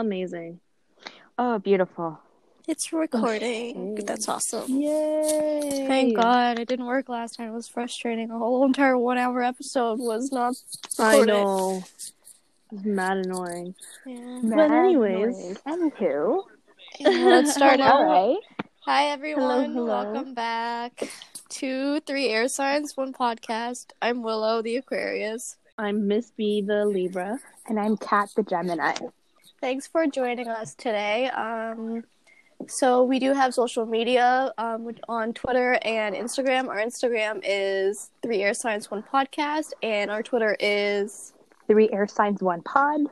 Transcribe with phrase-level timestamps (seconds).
[0.00, 0.60] Amazing.
[1.38, 2.18] Oh, beautiful.
[2.66, 3.92] It's oh, recording.
[3.92, 4.02] Okay.
[4.04, 4.80] That's awesome.
[4.80, 5.84] Yay!
[5.86, 7.48] Thank God it didn't work last time.
[7.48, 8.30] It was frustrating.
[8.30, 10.54] A whole entire one hour episode was not
[10.98, 11.32] I recorded.
[11.32, 11.84] know.
[12.72, 13.74] It's mad annoying.
[14.06, 14.40] Yeah.
[14.44, 16.44] But anyways- anywho,
[17.00, 18.06] Let's start all out.
[18.06, 18.66] right.
[18.86, 19.72] Hi everyone.
[19.74, 20.12] hello.
[20.12, 21.10] Welcome back
[21.50, 23.88] to Three Air Signs, One Podcast.
[24.00, 25.56] I'm Willow, the Aquarius.
[25.76, 27.38] I'm Miss B, the Libra.
[27.68, 28.94] And I'm Kat the Gemini.
[29.60, 31.28] Thanks for joining us today.
[31.28, 32.04] Um,
[32.66, 36.68] so we do have social media um, on Twitter and Instagram.
[36.68, 41.32] Our Instagram is Three Air Signs One Podcast, and our Twitter is
[41.66, 43.02] Three air signs, one pod.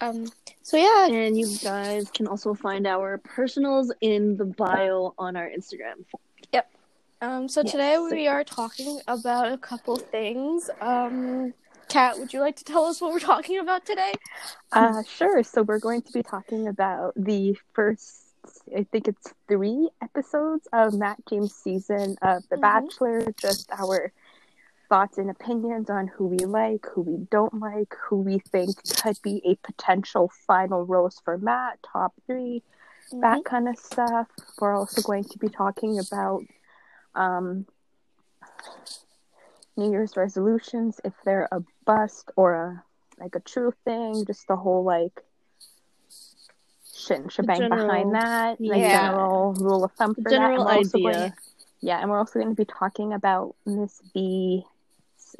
[0.00, 0.26] um.
[0.62, 5.48] So yeah, And you guys can also find our personals in the bio on our
[5.48, 6.04] Instagram.
[6.52, 6.70] Yep.
[7.20, 7.48] Um.
[7.48, 7.72] So Yes.
[7.72, 10.70] today we are talking about a couple things.
[10.80, 11.52] Um,
[11.88, 14.12] Kat, would you like to tell us what we're talking about today?
[14.72, 15.42] Uh, sure.
[15.42, 18.22] So we're going to be talking about the first,
[18.76, 22.60] I think it's three episodes of Matt James' season of The Mhm.
[22.60, 23.32] Bachelor.
[23.32, 24.12] Just our
[24.88, 29.20] thoughts and opinions on who we like, who we don't like, who we think could
[29.22, 32.62] be a potential final rose for Matt, top three,
[33.12, 34.28] that kind of stuff.
[34.60, 36.42] We're also going to be talking about
[37.14, 37.66] um,
[39.76, 42.84] New Year's resolutions, if they're a bust or a
[43.18, 45.22] like a true thing, just the whole like
[46.94, 49.08] shit and shebang general- behind that, Yeah.
[49.10, 50.30] general rule of thumb for that.
[50.30, 50.90] General And idea.
[51.12, 51.32] going-
[51.80, 54.62] yeah, and we're also going to be talking about Miss B's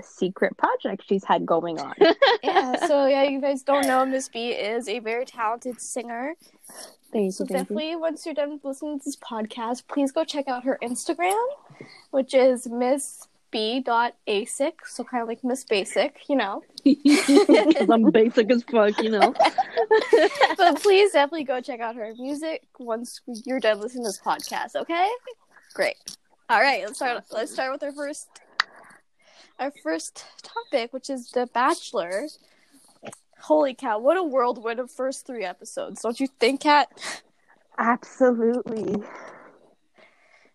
[0.03, 1.95] secret project she's had going on.
[2.43, 2.85] yeah.
[2.87, 6.35] So yeah, you guys don't know Miss B is a very talented singer.
[7.13, 7.57] Thank So you, thank you.
[7.77, 11.47] definitely, once you're done listening to this podcast, please go check out her Instagram,
[12.11, 14.73] which is Miss B.asic.
[14.85, 16.65] So kind of like Miss Basic, you know.
[16.85, 19.33] 'Cause I'm basic as fuck, you know.
[20.57, 24.75] but please definitely go check out her music once you're done listening to this podcast.
[24.75, 25.09] Okay?
[25.73, 25.95] Great.
[26.51, 26.83] All right.
[26.85, 27.23] Let's start.
[27.31, 28.29] Let's start with our first.
[29.61, 32.27] Our first topic, which is The Bachelor.
[33.39, 34.01] Holy cow!
[34.01, 36.89] What a whirlwind of first three episodes, don't you think, Kat?
[37.79, 39.01] Absolutely.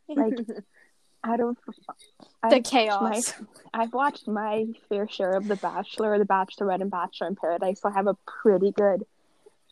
[0.09, 0.34] Like
[1.24, 3.02] out of The I've chaos.
[3.02, 3.47] watched My,
[3.84, 7.90] I've watched my fair share of The Bachelor, The Bachelorette, and Bachelor in Paradise, so
[7.90, 9.06] I have a pretty good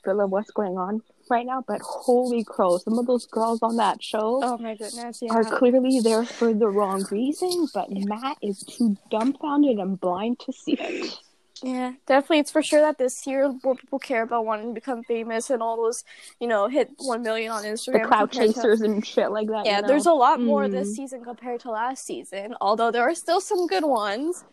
[0.04, 1.64] feel of what's going on right now.
[1.68, 5.20] But holy crow, some of those girls on that show Oh my goodness!
[5.22, 5.34] Yeah.
[5.34, 10.54] are clearly there for the wrong reason, but Matt is too dumbfounded and blind to
[10.54, 11.18] see it.
[11.64, 12.40] Yeah, definitely.
[12.40, 15.62] It's for sure that this year more people care about wanting to become famous and
[15.62, 16.04] all those,
[16.40, 18.04] you know, hit one million on Instagram.
[18.04, 19.66] The cloud compared to- chasers and shit like that.
[19.66, 19.88] Yeah, you know?
[19.88, 20.96] there's a lot more this Mm.
[20.96, 22.56] season compared to last season.
[22.62, 24.44] Although there are still some good ones.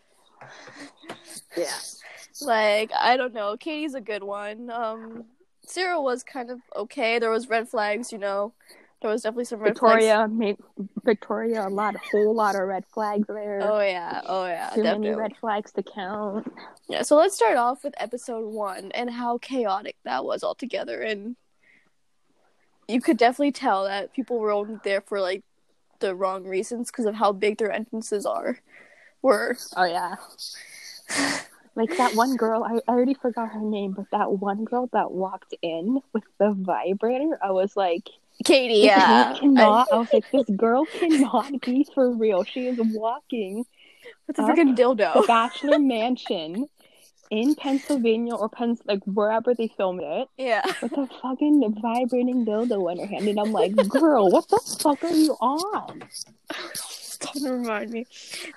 [1.57, 1.65] yeah.
[2.41, 4.69] Like I don't know, Katie's a good one.
[4.69, 5.25] Um,
[5.65, 7.17] Sarah was kind of okay.
[7.19, 8.53] There was red flags, you know.
[9.05, 10.03] There was definitely some red flags.
[10.03, 10.57] Victoria made
[11.03, 13.59] Victoria a lot, a whole lot of red flags there.
[13.61, 15.09] Oh yeah, oh yeah, Too definitely.
[15.09, 16.51] many red flags to count.
[16.89, 21.03] Yeah, so let's start off with episode one and how chaotic that was altogether.
[21.03, 21.35] And
[22.87, 25.43] you could definitely tell that people were only there for like
[25.99, 28.57] the wrong reasons because of how big their entrances are.
[29.21, 30.15] Were Oh yeah.
[31.75, 35.11] Like that one girl, I, I already forgot her name, but that one girl that
[35.11, 38.09] walked in with the vibrator, I was like,
[38.43, 38.85] Katie?
[38.85, 39.87] Yeah, girl cannot.
[39.91, 42.43] I, was like, this girl cannot be for real.
[42.43, 43.65] She is walking
[44.27, 45.25] with the Up freaking the dildo.
[45.27, 46.67] Bachelor Mansion
[47.31, 52.91] in Pennsylvania or Pens like wherever they filmed it Yeah, with a fucking vibrating dildo
[52.91, 56.03] in her hand, and I'm like, girl, what the fuck are you on?
[57.33, 58.05] don't remind me.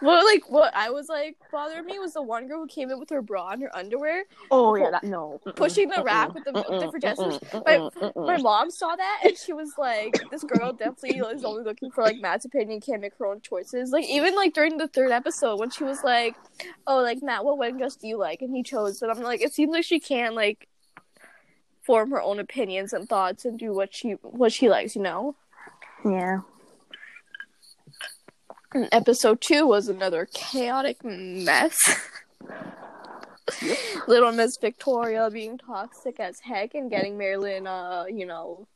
[0.00, 2.98] What like what I was like bothering me was the one girl who came in
[2.98, 5.40] with her bra and her underwear, Oh yeah, that no.
[5.56, 7.40] pushing the rack with the different dresses.
[7.66, 11.90] My, my mom saw that and she was like, "This girl definitely is only looking
[11.90, 15.10] for like Matt's opinion, can't make her own choices." Like even like during the third
[15.10, 16.36] episode when she was like,
[16.86, 19.42] "Oh, like Matt, what wedding dress do you like?" and he chose, and I'm like,
[19.42, 20.68] it seems like she can't like
[21.82, 25.34] form her own opinions and thoughts and do what she what she likes, you know.
[26.04, 26.40] Yeah.
[28.72, 31.78] And episode two was another chaotic mess.
[34.06, 38.68] Little Miss Victoria being toxic as heck and getting Marilyn, uh, you know,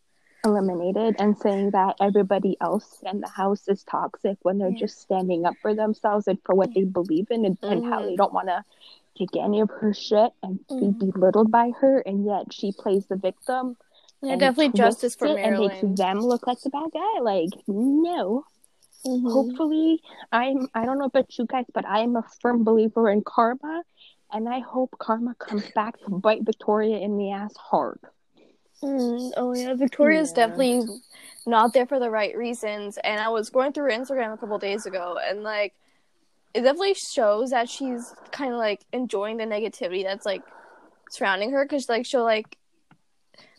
[0.45, 4.79] eliminated and saying that everybody else in the house is toxic when they're Yeah.
[4.81, 8.17] just standing up for themselves and for what they believe in and, and how they
[8.17, 8.65] don't want to
[9.17, 10.99] take any of her shit and Mhm.
[10.99, 13.77] be belittled by her and yet she plays the victim
[14.23, 17.51] yeah, and definitely justice for it and makes them look like the bad guy like
[17.69, 18.45] no
[19.05, 19.33] Mhm.
[19.33, 20.01] hopefully
[20.31, 23.83] i'm i don't know about you guys but i am a firm believer in karma
[24.33, 27.99] and I hope karma comes back to bite Victoria in the ass hard.
[28.83, 30.47] Mm, oh yeah, Victoria's Yeah.
[30.47, 30.87] definitely
[31.47, 32.99] not there for the right reasons.
[32.99, 35.75] And I was going through her Instagram a couple days ago, and like,
[36.55, 40.43] it definitely shows that she's kind of like enjoying the negativity that's like
[41.11, 41.65] surrounding her.
[41.65, 42.57] Because like she'll like,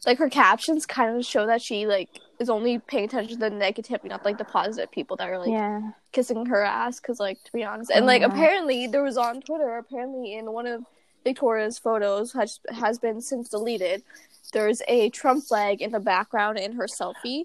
[0.06, 2.10] like her captions kind of show that she like
[2.44, 5.50] is only paying attention to the negativity, not like the positive people that are like
[5.50, 5.92] yeah.
[6.12, 8.28] kissing her ass because like to be honest and Oh, like yeah.
[8.32, 10.80] apparently there was on twitter apparently in one of
[11.24, 14.04] victoria's photos has has been since deleted
[14.52, 17.44] there's a trump flag in the background in her selfie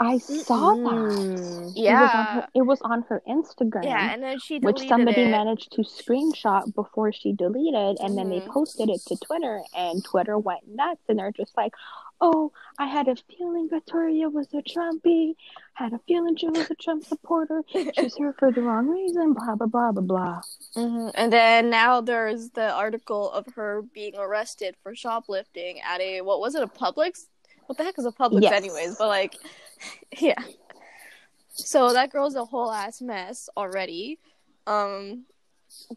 [0.00, 0.84] I saw that.
[0.84, 1.32] Mm.
[1.34, 3.84] It was on yeah her, it was on her Instagram.
[3.84, 5.30] yeah and then she which somebody it.
[5.38, 8.46] managed to screenshot before she deleted and then they Mhm.
[8.56, 11.72] posted it to Twitter and Twitter went nuts and they're just like,
[12.20, 15.34] Oh, I had a feeling Victoria was a Trumpy,
[15.74, 19.54] had a feeling she was a Trump supporter, she's here for the wrong reason, blah
[19.54, 20.40] blah blah blah blah.
[20.76, 21.12] Mhm.
[21.14, 26.40] and then now there's the article of her being arrested for shoplifting at a what
[26.40, 27.26] was it a Publix?
[27.66, 28.52] What the heck is a Publix Yes.
[28.52, 28.96] anyways?
[28.96, 29.36] But like,
[30.18, 30.42] yeah.
[31.50, 34.18] So that girl's a whole ass mess already.
[34.66, 35.24] Um,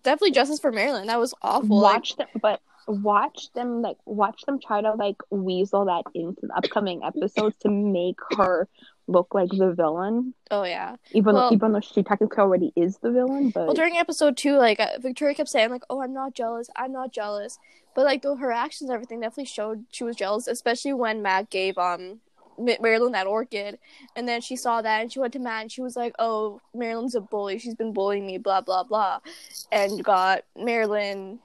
[0.04, 1.08] definitely justice for Marilyn.
[1.08, 1.80] That was awful.
[1.80, 6.42] Like, watch them but watch them like watch them try to like weasel that into
[6.48, 8.68] the upcoming episodes to make her
[9.08, 10.34] look like the villain.
[10.52, 10.96] oh yeah.
[11.12, 14.38] Even Well- though even though she technically already is the villain, but Well, during episode
[14.38, 16.70] two, like uh, Victoria kept saying, like, "Oh, I'm not jealous.
[16.76, 17.58] I'm not jealous."
[17.94, 21.50] But like, though her actions, and everything definitely showed she was jealous, especially when Matt
[21.50, 22.20] gave um
[22.58, 23.80] Ma- Marilyn that orchid,
[24.16, 26.62] and then she saw that and she went to Matt and she was like, "Oh,
[26.74, 27.58] Marilyn's a bully.
[27.58, 29.20] She's been bullying me, blah blah blah,"
[29.72, 31.40] and got Marilyn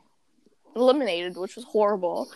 [0.76, 2.30] eliminated, which was horrible,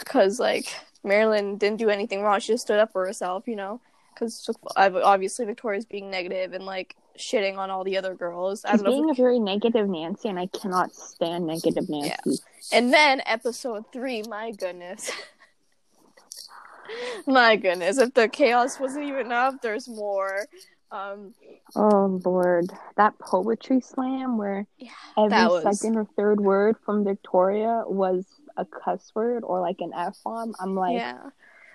[0.00, 0.74] because like
[1.04, 2.40] Marilyn didn't do anything wrong.
[2.40, 3.80] She just stood up for herself, you know.
[4.12, 8.64] Because obviously Victoria's being negative and like shitting on all the other girls.
[8.64, 11.88] I She's don't know if being a very negative Nancy, and I cannot stand negative
[11.88, 12.42] Nancy.
[12.72, 15.10] And then episode three, my goodness.
[17.26, 17.98] my goodness.
[17.98, 20.46] If the chaos wasn't even enough, there's more.
[20.90, 21.34] Um
[21.74, 27.82] Oh Lord, that poetry slam where Yeah, every was- second or third word from Victoria
[27.86, 28.24] was
[28.56, 30.54] a cuss word or like an f bomb.
[30.60, 31.30] I'm like, yeah.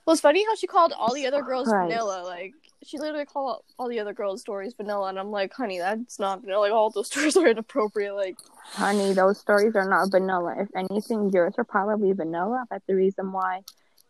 [0.06, 1.90] Well it's funny how she called all the other girls Christ.
[1.90, 2.24] vanilla.
[2.24, 2.54] Like
[2.84, 6.42] she literally called all the other girls' stories vanilla and I'm like, honey, that's not
[6.42, 6.62] vanilla.
[6.62, 8.16] Like all those stories are inappropriate.
[8.16, 8.38] Like
[8.74, 10.56] honey, those stories are not vanilla.
[10.58, 12.66] If anything, yours are probably vanilla.
[12.70, 13.62] But the reason why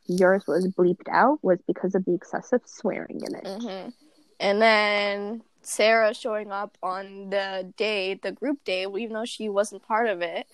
[0.08, 3.62] yours was bleeped out was because of the excessive swearing in it.
[3.62, 3.90] hmm
[4.42, 9.88] And then Sarah showing up on the day, the group day, even though she wasn't
[9.88, 10.48] part of it.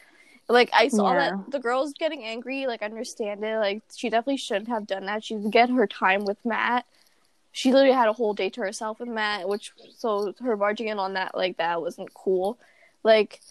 [0.50, 1.32] Like I saw Yeah.
[1.32, 2.68] that the girls getting angry.
[2.68, 3.58] Like I understand it.
[3.58, 5.24] Like she definitely shouldn't have done that.
[5.24, 6.86] She should get her time with Matt.
[7.52, 11.00] She literally had a whole day to herself with Matt, which so her barging in
[11.00, 12.58] on that like that wasn't cool.
[13.04, 13.42] Like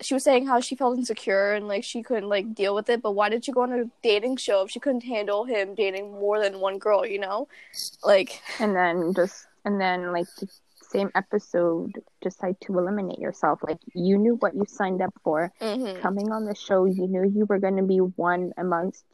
[0.00, 3.02] she was saying how she felt insecure and like she couldn't like deal with it.
[3.02, 6.12] But why did she go on a dating show if she couldn't handle him dating
[6.12, 7.06] more than one girl?
[7.06, 7.48] You know,
[8.02, 8.40] like.
[8.58, 10.48] And then just and then like the
[10.82, 13.60] same episode, decide to eliminate yourself.
[13.66, 15.50] Like you knew what you signed up for.
[15.60, 16.00] mhm.
[16.02, 19.04] coming on the show, you knew you were going to be one amongst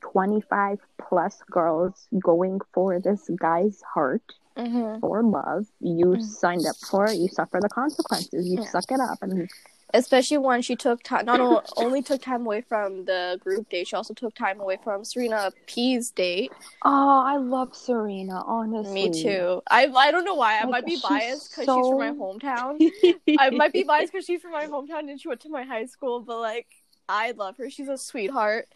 [0.00, 4.22] 25 plus girls going for this guy's heart
[4.56, 4.98] Mm-hmm.
[4.98, 5.66] for love.
[5.78, 6.22] You Mm.
[6.22, 8.48] signed up for it, you suffer the consequences.
[8.48, 8.68] You Yeah.
[8.68, 9.18] suck it up.
[9.22, 9.48] And
[9.94, 11.40] Especially when she took time, not
[11.78, 15.50] only took time away from the group date, she also took time away from Serena
[15.66, 16.52] P's date.
[16.84, 19.08] oh, I love Serena, honestly.
[19.08, 19.62] Me too.
[19.70, 20.58] I I don't know why.
[20.58, 22.90] I Like, might be biased because she's from my hometown.
[23.38, 25.86] I might be biased because she's from my hometown and she went to my high
[25.86, 26.20] school.
[26.20, 26.66] But like,
[27.08, 27.70] I love her.
[27.70, 28.68] She's a sweetheart.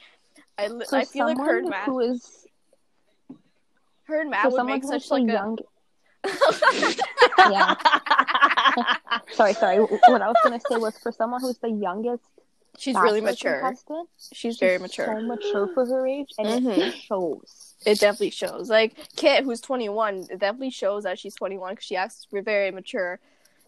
[0.57, 2.47] I, For I feel like her and Matt, who is
[4.04, 5.59] her and Matt would someone make such so like young.
[6.25, 7.50] A.
[7.50, 7.75] Yeah.
[9.33, 9.79] Sorry, sorry.
[9.79, 12.23] What I was going to say was for someone who's the youngest
[12.79, 13.61] She's really mature.
[13.61, 15.07] contestant, She's very mature.
[15.07, 16.93] So mature for her age, and it Mhm.
[16.93, 17.75] shows.
[17.85, 18.71] It definitely shows.
[18.71, 23.19] Like Kit, who's 21, it definitely shows that she's 21 because she acts very mature.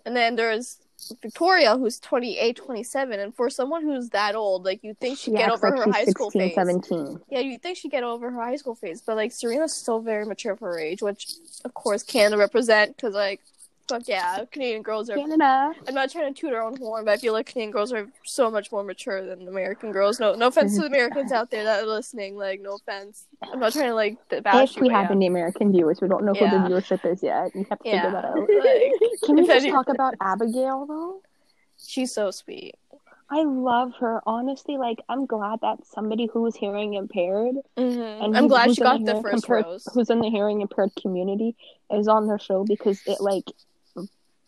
[0.06, 0.78] And then there's
[1.20, 5.36] Victoria, who's 28, 27, and for someone who's that old, like you think she'd She
[5.36, 6.54] get over like her high school 16, phase.
[6.54, 7.20] 17.
[7.30, 10.24] Yeah, you think she'd get over her high school phase, but like Serena's still very
[10.24, 11.34] mature for her age, which
[11.64, 13.40] of course Canada represent because like,
[13.88, 15.16] fuck yeah, Canadian girls are.
[15.16, 15.72] Canada.
[15.86, 18.08] I'm not trying to toot our own horn, but I feel like Canadian girls are
[18.24, 20.18] so much more mature than American girls.
[20.20, 22.36] No, no offense to the Americans out there that are listening.
[22.36, 23.26] Like, no offense.
[23.42, 26.34] I'm not trying to like bash if we have any American viewers, we don't know
[26.34, 26.50] Yeah.
[26.50, 27.50] who the viewership is yet.
[27.54, 28.36] We have to Yeah, figure that out.
[28.64, 31.20] like, Can we just talk about Abigail though?
[31.84, 32.74] She's so sweet.
[33.30, 34.20] I love her.
[34.26, 38.82] Honestly, like I'm glad that somebody who is hearing impaired hmm and I'm glad she
[38.82, 39.88] got the first impaired- rose.
[39.92, 41.56] who's in the hearing impaired community
[41.90, 43.44] is on their show because it like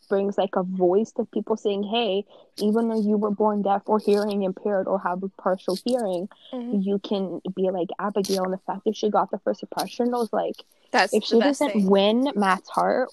[0.08, 2.24] brings like a voice to people saying, "Hey,
[2.58, 6.84] even though you were born deaf or hearing impaired or have a partial hearing, Mhm.
[6.84, 10.32] you can be like Abigail." And the fact that she got the first impression was
[10.32, 11.86] like, That's if she doesn't thing.
[11.90, 13.10] win Matt's heart,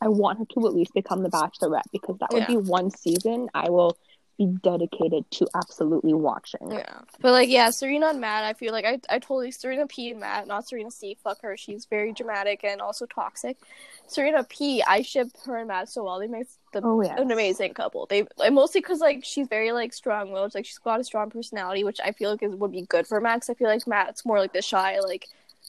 [0.00, 3.48] I want her to at least become the Bachelorette because that would be one season
[3.54, 3.96] I will
[4.38, 6.72] be dedicated to absolutely watching.
[6.72, 8.44] Yeah, but like, yeah, Serena and Matt.
[8.44, 11.16] I feel like I, I totally Serena P and Matt, not Serena C.
[11.22, 11.56] Fuck her.
[11.56, 13.56] She's very dramatic and also toxic.
[14.06, 14.82] Serena P.
[14.82, 16.18] I ship her and Matt so well.
[16.18, 18.06] They make the Oh yeah, an amazing couple.
[18.06, 20.54] They mostly because like she's very like strong willed.
[20.54, 23.20] Like she's got a strong personality, which I feel like is would be good for
[23.20, 23.40] Matt.
[23.42, 25.28] 'cause I feel like Matt's more like the shy, like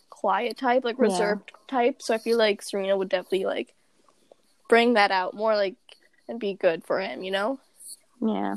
[0.10, 1.04] quiet type, like Yeah.
[1.04, 2.02] reserved type.
[2.02, 3.74] So I feel like Serena would definitely like
[4.68, 5.76] bring that out more, like
[6.28, 7.24] and be good for him.
[7.24, 7.60] You know?
[8.22, 8.56] Yeah.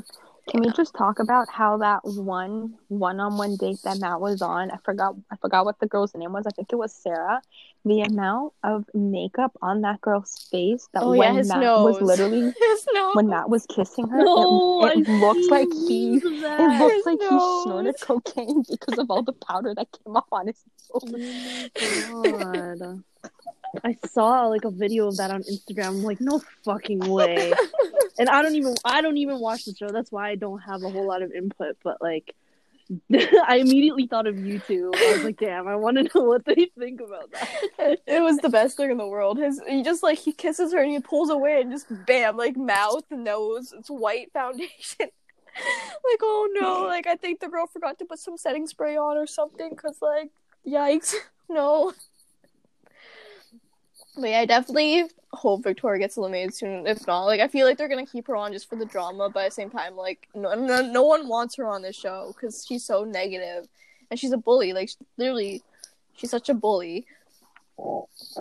[0.49, 4.71] Can we just talk about how that one one-on-one date that Matt was on?
[4.71, 6.47] I forgot I forgot what the girl's name was.
[6.47, 7.39] I think it was Sarah.
[7.85, 11.93] The amount of makeup on that girl's face that Oh, yeah, when his Matt nose.
[11.93, 12.41] was literally
[12.93, 13.13] nose.
[13.13, 16.81] when Matt was kissing her, No, it, it I looks like he it that.
[16.81, 17.27] looks His like he
[17.63, 20.61] snorted cocaine because of all the powder that came off on his
[20.91, 21.69] nose.
[22.09, 22.99] Oh.
[23.83, 25.87] I saw like a video of that on Instagram.
[25.87, 27.53] I'm like, no fucking way.
[28.19, 29.87] and I don't even I don't even watch the show.
[29.87, 31.77] That's why I don't have a whole lot of input.
[31.81, 32.35] But like,
[33.13, 34.91] I immediately thought of you two.
[34.93, 37.99] I was like, damn, I want to know what they think about that.
[38.07, 39.37] it was the best thing in the world.
[39.37, 42.57] His he just like he kisses her and he pulls away and just bam, like
[42.57, 44.69] mouth, nose, it's white foundation.
[44.99, 49.17] like oh no, like I think the girl forgot to put some setting spray on
[49.17, 50.29] or something because like
[50.67, 51.15] yikes,
[51.47, 51.93] no.
[54.19, 56.87] But yeah, I definitely hope Victoria gets eliminated soon.
[56.87, 59.29] If not, like I feel like they're gonna keep her on just for the drama,
[59.29, 62.33] but at the same time, like no, no, no one wants her on this show
[62.33, 63.67] because she's so negative
[64.09, 64.73] and she's a bully.
[64.73, 65.61] Like literally,
[66.15, 67.05] she's such a bully.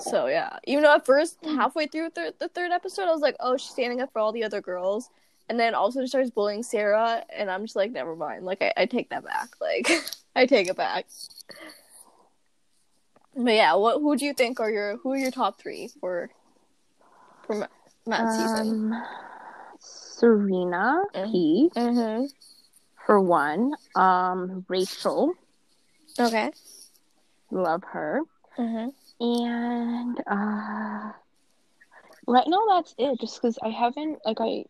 [0.01, 3.37] So yeah, even though at first halfway through thir- the third episode, I was like,
[3.41, 5.11] oh, she's standing up for all the other girls,
[5.49, 8.45] and then also she starts bullying Sarah, and I'm just like, never mind.
[8.45, 9.51] Like I, I take that back.
[9.61, 9.89] Like
[10.37, 11.07] I take it back.
[13.41, 16.29] But yeah, what who do you think are your who are your top three for
[17.47, 17.67] for Ma-
[18.07, 18.93] Matt's season?
[18.93, 19.03] Um,
[19.79, 21.31] Serena Mm.
[21.33, 22.25] P Mm-hmm.
[23.07, 23.75] for one.
[23.95, 25.35] Um, Rachel,
[26.19, 26.51] Okay.
[27.53, 28.23] love her.
[28.59, 28.89] Mm-hmm.
[29.21, 31.13] And uh
[32.27, 34.65] right now that's it just because I haven't like I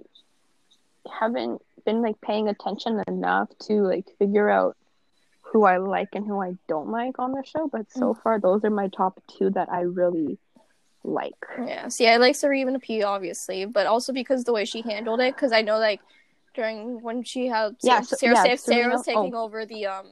[1.11, 4.77] haven't been like paying attention enough to like figure out
[5.53, 8.65] who I like and who I don't like on the show, but so far those
[8.65, 10.39] are my top two that I really
[11.05, 11.35] like.
[11.67, 11.89] Yeah.
[11.89, 15.35] See, I like Serena P obviously, but also because the way she handled it.
[15.35, 16.01] Because I know like
[16.55, 19.45] during when she had Yeah, Sarah, so- Sarah, yeah, Sarah, Serena- was taking oh.
[19.45, 20.07] over the um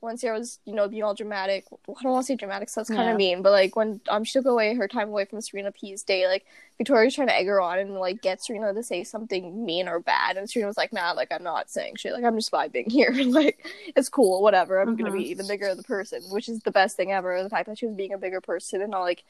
[0.00, 1.64] when Sarah was you know being all dramatic.
[1.72, 3.12] I don't want to say dramatic, so that's kind Yeah.
[3.12, 3.42] of mean.
[3.42, 6.44] But like when um she took away her time away from Serena P's day, like
[6.78, 9.98] Victoria's trying to egg her on and like get Serena to say something mean or
[10.00, 12.12] bad, and Serena was like, "Nah, like I'm not saying shit.
[12.12, 13.12] Like I'm just vibing here.
[13.26, 14.80] like it's cool, whatever.
[14.80, 15.18] I'm gonna Mhm.
[15.22, 17.42] be the bigger the person, which is the best thing ever.
[17.42, 19.24] The fact that she was being a bigger person and not like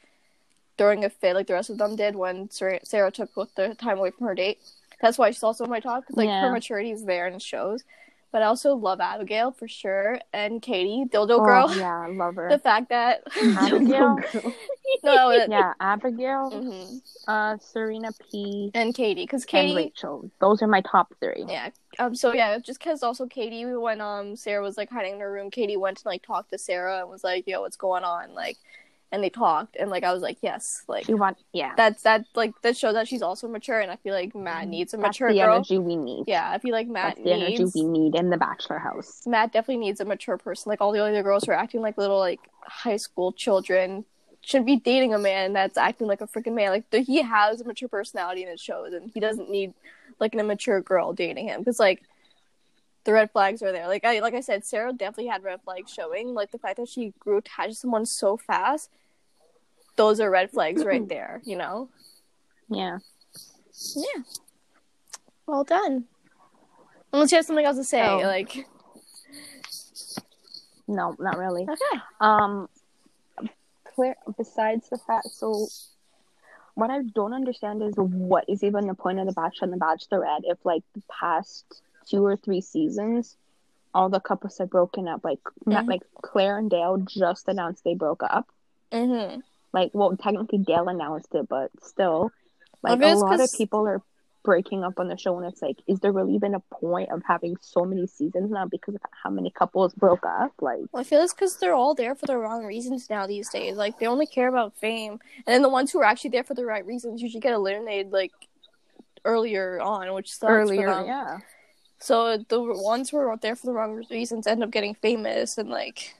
[0.77, 3.97] throwing a fit like the rest of them did when Sarah, Sarah took the time
[3.97, 4.59] away from her date.
[5.01, 6.41] That's why she's also in my top because like Yeah.
[6.41, 7.83] her maturity is there and it shows.
[8.31, 11.73] But I also love Abigail for sure and Katie, Dildo Oh, Girl.
[11.75, 12.49] yeah, I love her.
[12.49, 13.23] The fact that
[13.57, 14.17] Abigail?
[15.03, 17.01] no, it- yeah, Abigail, mhm.
[17.27, 19.67] uh, Serena P, and Katie because Katie.
[19.69, 20.29] and Rachel.
[20.39, 21.45] Those are my top three.
[21.47, 21.69] yeah.
[21.99, 22.15] Um.
[22.15, 25.49] So yeah, just because also Katie, when um Sarah was like hiding in her room,
[25.49, 28.57] Katie went to like talk to Sarah and was like, "Yo, what's going on?" Like,
[29.11, 31.73] and they talked and like I was like, "Yes, like." you want, yeah.
[31.77, 34.71] That's that like that shows that she's also mature, and I feel like Matt mm-hmm.
[34.71, 35.55] needs a That's mature the girl.
[35.55, 36.25] energy we need.
[36.27, 39.21] Yeah, I feel like Matt That's the energy we need in the bachelor house.
[39.25, 40.69] Matt definitely needs a mature person.
[40.69, 44.05] Like all the other girls who are acting like little like high school children
[44.41, 46.71] should be dating a man that's acting like a freaking man.
[46.71, 49.73] Like the, he has a mature personality and it shows, and he doesn't need
[50.19, 52.03] like an immature girl dating him because like
[53.07, 53.87] the red flags are there.
[53.87, 56.33] Like I like I said, Sarah definitely had red flags showing.
[56.35, 58.91] Like the fact that she grew attached to someone so fast,
[59.95, 61.41] those are red flags right there.
[61.45, 61.89] You know.
[62.69, 62.99] Yeah.
[63.95, 64.23] Yeah.
[65.47, 66.03] Well done.
[67.13, 68.17] Unless you have something else to say, Oh.
[68.17, 68.67] like
[70.87, 71.63] No, not really.
[71.63, 72.01] okay.
[72.19, 72.67] Um,
[74.37, 75.67] besides the fact, so
[76.75, 79.83] what I don't understand is what is even the point of the Bachelor and the
[79.83, 83.37] Bachelorette if, like, the past two or three seasons,
[83.93, 85.23] all the couples are broken up.
[85.23, 85.89] Like, not Mhm.
[85.89, 88.47] like Claire and Dale just announced they broke up.
[88.91, 89.39] Mm-hmm.
[89.73, 92.31] Like, well, technically Dale announced it, but still,
[92.83, 94.01] like, a lot of people are
[94.43, 97.21] breaking up on the show, and it's like, is there really even a point of
[97.27, 100.53] having so many seasons now because of how many couples broke up?
[100.61, 103.49] Like, Well, I feel it's because they're all there for the wrong reasons now these
[103.49, 103.75] days.
[103.75, 106.53] Like they only care about fame, and then the ones who are actually there for
[106.53, 108.31] the right reasons usually get eliminated like
[109.25, 110.49] earlier on, which sucks.
[110.49, 110.87] earlier.
[111.05, 111.39] yeah.
[111.99, 115.57] So the ones who are out there for the wrong reasons end up getting famous
[115.57, 116.15] and like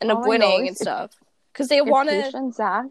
[0.00, 1.12] end up oh, I winning and stuff
[1.52, 2.36] because they want Tayshia to.
[2.36, 2.86] and Zac,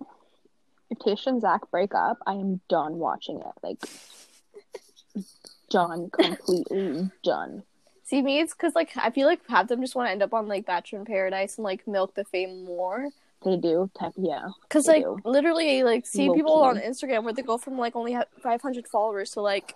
[0.90, 3.46] if Tayshia and Zac break up, I am done watching it.
[3.62, 5.24] Like,
[5.70, 7.64] done, completely done.
[8.06, 10.24] See me, it's because like I feel like half of them just want to end
[10.24, 13.10] up on like Bachelor in Paradise and like milk the fame more.
[13.44, 14.50] They do, type, yeah.
[14.64, 15.20] Because like do.
[15.26, 16.68] literally, like see Low people key.
[16.68, 19.76] on Instagram where they go from like only ha- 500 followers to like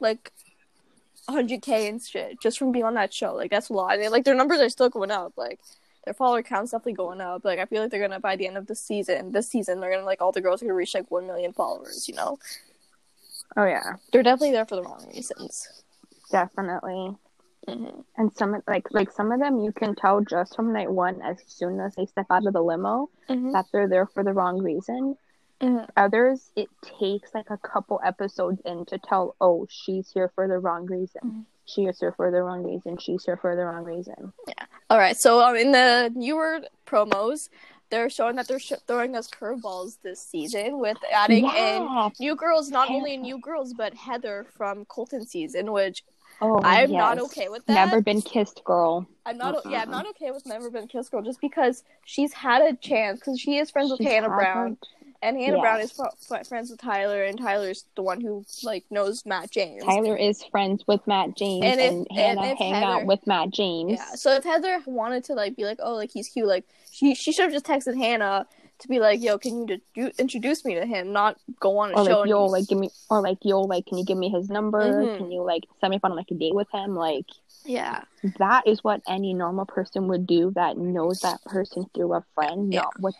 [0.00, 0.32] like
[1.30, 3.34] 100k and shit just from being on that show.
[3.34, 3.94] Like that's a lot.
[3.94, 5.32] And they, like their numbers are still going up.
[5.36, 5.60] Like
[6.04, 7.44] their follower count's definitely going up.
[7.44, 9.92] Like I feel like they're gonna by the end of the season, this season, they're
[9.92, 12.08] gonna like all the girls are gonna reach like one million followers.
[12.08, 12.38] You know,
[13.56, 15.68] Oh yeah, they're definitely there for the wrong reasons.
[16.30, 17.16] definitely.
[17.68, 21.20] hmm And some like like some of them, you can tell just from night one,
[21.22, 24.32] as soon as they step out of the limo, hmm that they're there for the
[24.32, 25.16] wrong reason.
[25.60, 25.88] Mhm.
[25.96, 30.58] Others, it takes like a couple episodes in to tell, oh, she's here for the
[30.58, 31.20] wrong reason.
[31.24, 31.44] Mhm.
[31.66, 32.96] She is here for the wrong reason.
[32.98, 34.32] She's here for the wrong reason.
[34.48, 37.48] Yeah all right, so um, in the newer promos,
[37.90, 42.70] they're showing that they're sh- throwing us curveballs this season with adding in new girls,
[42.70, 46.02] not only new girls, but Heather from Colton season, which
[46.42, 47.74] Oh, I'm not okay with that.
[47.74, 49.06] Never been kissed, girl.
[49.26, 49.56] I'm not.
[49.66, 53.20] Yeah, I'm not okay with Never Been kissed Girl just because she's had a chance
[53.20, 54.78] because she is friends with She's Hannah Brown,
[55.22, 55.60] and Hannah Yes.
[55.60, 59.84] Brown is fr- friends with Tyler, and Tyler's the one who like knows Matt James.
[59.84, 63.26] Tyler is friends with Matt James, And and, Hannah and if hang Heather- out with
[63.26, 63.92] Matt James.
[63.98, 64.14] Yeah.
[64.14, 67.32] So if Heather wanted to like be like, oh, like he's cute, like she she
[67.32, 68.46] should have just texted Hannah
[68.78, 72.00] to be like, yo, can you do- introduce me to him, not go on a
[72.00, 72.20] Or show.
[72.20, 74.80] like yo, like give me, or like yo, like can you give me his number?
[75.04, 75.18] Mhm.
[75.18, 76.94] Can you like send me up on like a date with him?
[76.96, 77.26] Like
[77.66, 78.04] yeah.
[78.38, 82.72] that is what any normal person would do that knows that person through a friend,
[82.72, 82.80] Yeah.
[82.80, 83.14] not what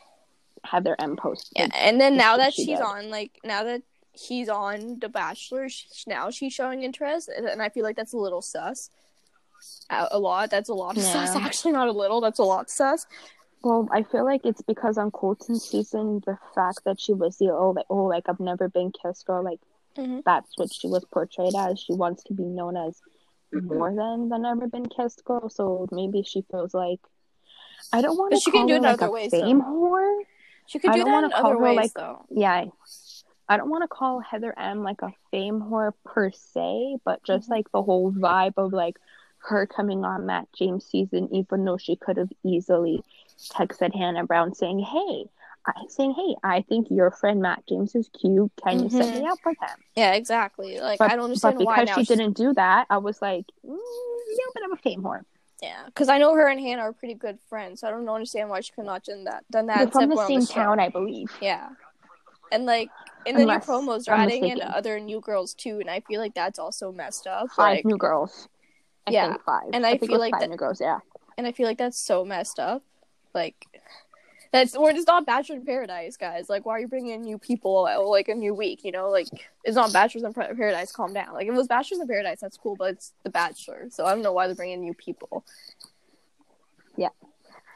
[0.64, 1.52] Heather M posted.
[1.56, 1.68] Yeah.
[1.74, 2.84] And then now that she she's did.
[2.84, 7.68] on, like now that he's on The Bachelor, she, now she's showing interest, and, I
[7.68, 8.90] feel like that's a little sus.
[9.90, 10.50] A, a lot.
[10.50, 11.36] That's a lot of sus.
[11.36, 12.20] Actually, not a little.
[12.20, 13.06] That's a lot sus.
[13.62, 17.50] Well, I feel like it's because on Colton's season, the fact that she was the
[17.52, 19.60] oh like oh like I've never been kissed girl, like
[19.98, 20.22] Mhm.
[20.24, 21.78] that's what she was portrayed as.
[21.78, 23.00] She wants to be known as
[23.52, 25.50] more than the never been kissed girl.
[25.50, 27.00] So maybe she feels like
[27.92, 29.64] I don't want to she call can do it like other a ways, fame though.
[29.64, 30.22] whore.
[30.70, 32.24] She could I do don't that in other her, ways, like- though.
[32.30, 32.66] Yeah,
[33.48, 37.48] I don't want to call Heather M like a fame whore per se, but just
[37.48, 37.50] Mhm.
[37.50, 38.96] like the whole vibe of like
[39.38, 43.02] her coming on Matt James season, even though she could have easily
[43.50, 45.24] texted Hannah Brown saying, "Hey,
[45.66, 48.52] I, saying, hey, I think your friend Matt James is cute.
[48.62, 50.78] Can you set me up with him?" Yeah, exactly.
[50.78, 51.94] Like But, I don't understand but why because now.
[51.96, 55.02] she she's- didn't do that, I was like, mm, "You're a bit of a fame
[55.02, 55.24] whore."
[55.62, 57.80] Yeah, because I know her and Hannah are pretty good friends.
[57.80, 59.44] So I don't understand why she could not done that.
[59.50, 59.78] Done that.
[59.78, 60.54] They're from the same show.
[60.54, 61.30] town, I believe.
[61.40, 61.68] Yeah,
[62.50, 62.88] and like
[63.26, 66.00] in the Unless new promos, they're I'm adding in other new girls too, and I
[66.00, 67.48] feel like that's also messed up.
[67.50, 68.48] Five Like, new girls.
[69.06, 69.70] I Yeah, think five.
[69.72, 70.80] and I it feel like five that- new girls.
[70.80, 70.98] Yeah.
[71.36, 72.82] and I feel like that's so messed up.
[73.34, 73.66] Like.
[74.52, 76.48] That's or it's not Bachelor in Paradise, guys.
[76.48, 78.84] Like, why are you bringing in new people uh, like a new week?
[78.84, 79.28] You know, like
[79.64, 80.90] it's not Bachelors in Paradise.
[80.90, 81.34] Calm down.
[81.34, 84.10] Like, if it was Bachelors in Paradise, that's cool, but it's The Bachelor, so I
[84.12, 85.44] don't know why they're bringing new people.
[86.96, 87.10] Yeah.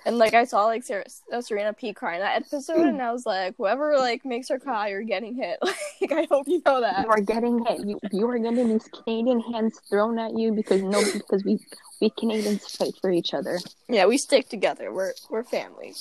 [0.06, 3.24] And like I saw like Sarah, uh, Serena P crying that episode, and I was
[3.24, 5.58] like, whoever like makes her cry, you're getting hit.
[6.00, 7.04] Like, I hope you know that.
[7.04, 7.86] You are getting hit.
[7.86, 11.58] You, you are getting these Canadian hands thrown at you because no, because we
[12.02, 13.58] we Canadians fight for each other.
[13.88, 14.92] Yeah, we stick together.
[14.92, 15.94] We're we're family.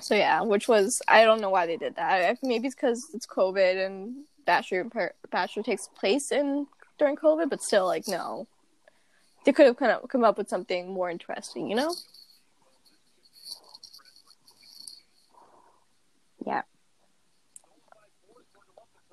[0.00, 2.38] So yeah, which was I don't know why they did that.
[2.42, 4.88] Maybe it's because it's COVID and Bachelor
[5.30, 6.66] Bachelor takes place in
[6.98, 8.46] during COVID, but still, like no,
[9.44, 11.94] they could have kind of come up with something more interesting, you know?
[16.46, 16.62] Yeah.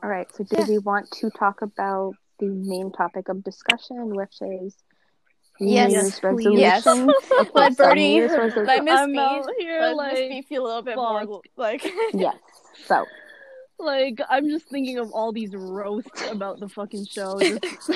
[0.02, 0.28] All right.
[0.34, 0.66] So, do Yeah.
[0.68, 4.76] we want to talk about the main topic of discussion, which is
[5.60, 6.60] Yes, Year's please.
[6.60, 6.86] Yes.
[6.86, 7.14] resolutions?
[7.40, 10.14] Okay, Let so Bernie- New Year's let resolution- Miss I'm B- out here Let like
[10.14, 11.46] Miss B feel a little bit more fuck.
[11.56, 12.36] like Yes.
[12.86, 13.06] So,
[13.80, 17.40] like I'm just thinking of all these roasts about the fucking show.
[17.40, 17.92] Just,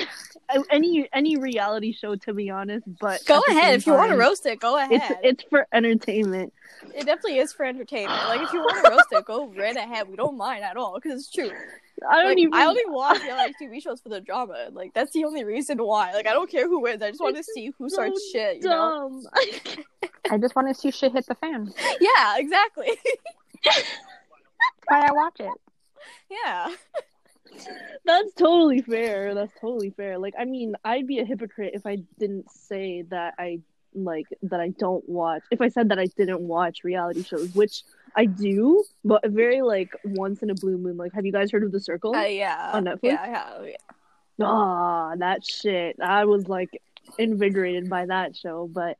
[0.70, 2.84] any any reality show, to be honest.
[3.00, 4.60] But go at the ahead same if you want to time, roast it.
[4.60, 4.92] Go ahead.
[5.22, 6.52] It's it's for entertainment.
[6.94, 8.20] it definitely is for entertainment.
[8.28, 10.08] Like if you want to roast it, go right ahead.
[10.08, 11.50] We don't mind at all because it's true.
[12.08, 12.54] I don't like, even.
[12.54, 14.68] I only watch reality TV shows for the drama.
[14.72, 16.12] Like that's the only reason why.
[16.12, 17.02] Like I don't care who wins.
[17.02, 18.62] I just want to see who so starts shit.
[18.62, 19.22] You know?
[20.30, 21.72] I just want to see shit hit the fan.
[22.00, 22.90] Yeah, exactly.
[24.86, 25.52] why I watch it.
[26.30, 26.74] yeah.
[28.04, 29.34] That's totally fair.
[29.34, 30.18] That's totally fair.
[30.18, 33.60] Like, I mean, I'd be a hypocrite if I didn't say that I
[33.94, 35.42] like that I don't watch.
[35.50, 37.82] If I said that I didn't watch reality shows, which
[38.14, 40.96] I do, but very like once in a blue moon.
[40.96, 42.14] Like, have you guys heard of The Circle?
[42.14, 42.70] Uh, yeah.
[42.74, 42.98] On Netflix?
[43.02, 43.66] Yeah, I have.
[43.66, 44.46] Yeah.
[44.46, 45.96] Ah, that shit.
[46.02, 46.70] I was like
[47.18, 48.98] invigorated by that show, but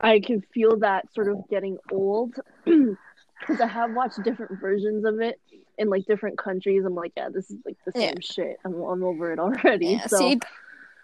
[0.00, 5.20] I can feel that sort of getting old because I have watched different versions of
[5.20, 5.40] it
[5.76, 6.84] in like different countries.
[6.84, 8.20] I'm like, yeah, this is like the same Yeah.
[8.20, 8.56] shit.
[8.64, 9.86] I'm, I'm over it already.
[9.86, 10.40] Yeah, so, see,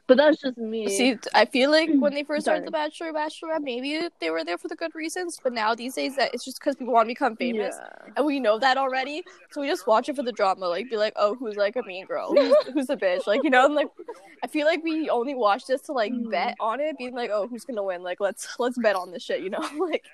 [0.07, 0.88] but that's just me.
[0.88, 4.59] see, I feel like when they first started The Bachelor, Bachelorette, maybe they were there
[4.59, 7.11] for the good reasons, but now these days that it's just because people want to
[7.11, 8.12] become famous, Yeah.
[8.17, 10.67] and we know that already, so we just watch it for the drama.
[10.69, 12.35] Like, be like, oh, who's like a mean girl?
[12.37, 13.27] Who's, who's the bitch?
[13.27, 13.88] Like, you know, and like,
[14.43, 16.31] I feel like we only watch this to like Mhm.
[16.31, 18.03] bet on it, being like, oh, who's gonna win?
[18.03, 19.61] Like, let's let's bet on this shit, you know?
[19.79, 20.05] like,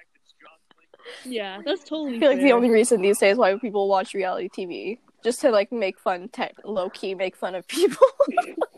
[1.25, 2.17] Yeah, that's totally.
[2.17, 5.51] I feel like the only reason these days why people watch reality TV just to
[5.51, 8.07] like make fun, te- low key make fun of people.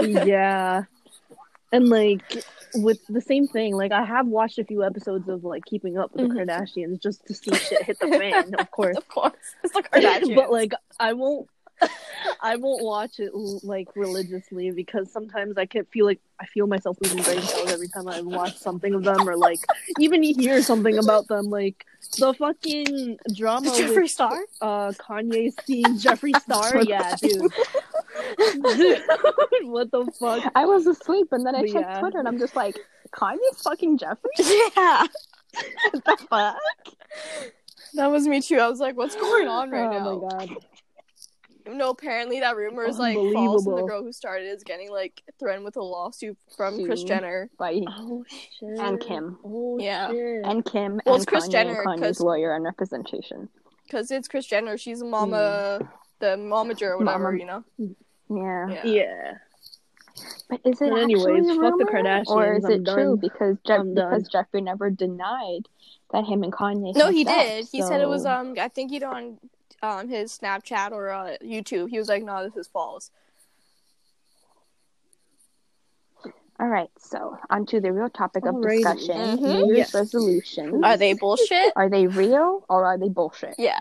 [0.00, 0.82] yeah.
[1.72, 2.22] And like
[2.74, 6.12] with the same thing, like I have watched a few episodes of like Keeping Up
[6.12, 6.46] with the Mhm.
[6.48, 8.96] Kardashians just to see shit hit the fan, of course.
[8.96, 10.34] of course, it's the Kardashians.
[10.34, 11.48] but like I won't
[12.42, 13.30] I won't watch it
[13.64, 17.88] like religiously because sometimes I can feel like I feel myself losing brain cells every
[17.88, 19.60] time I watch something of them or like
[19.98, 21.86] even hear something about them like
[22.18, 24.38] the fucking drama Jeffree with Star.
[24.60, 27.50] uh Kanye seeing Jeffree Star yeah Dude,
[29.62, 32.00] what the fuck I was asleep and then I But checked yeah.
[32.00, 32.78] Twitter and I'm just like,
[33.12, 34.16] Kanye's fucking Jeffree?
[34.76, 35.06] Yeah,
[35.92, 36.56] the fuck?
[37.94, 38.58] that was me too.
[38.58, 40.08] I was like, what's going on right oh, now?
[40.08, 40.36] oh now?
[40.38, 40.56] my god
[41.68, 45.22] No, apparently that rumor is like false, and the girl who started is getting like
[45.38, 47.06] threatened with a lawsuit from Sued.
[47.06, 47.50] Jenner.
[47.60, 49.38] Oh shit And Kim.
[49.44, 50.10] oh Yeah.
[50.10, 53.48] shit and Kim Well, and it's Kanye Jenner, Kanye's lawyer and representation.
[53.90, 54.78] Because it's Kris Jenner.
[54.78, 55.10] She's a hmm.
[55.10, 55.80] mama,
[56.20, 57.38] the momager or whatever, Mama.
[57.38, 57.64] you know?
[58.30, 58.68] Yeah.
[58.70, 58.84] Yeah.
[58.84, 59.32] yeah
[60.48, 63.16] But is it But anyways, actually a fuck the rumor, or is I'm it true
[63.16, 65.66] because Jeff- because Jeffree never denied
[66.12, 66.94] that him and Kanye?
[66.96, 67.68] No, he sex, did.
[67.72, 69.38] He said it was um I think he did on
[69.82, 71.88] um his Snapchat or uh, YouTube.
[71.88, 73.10] He was like, "No, this is false."
[76.58, 78.82] All right, so onto the real topic of Alrighty.
[78.84, 79.40] discussion: Mhm.
[79.40, 79.94] New Year's Yes.
[79.94, 80.84] resolutions.
[80.84, 81.72] Are they bullshit?
[81.74, 83.54] Are they real or are they bullshit?
[83.58, 83.80] yeah.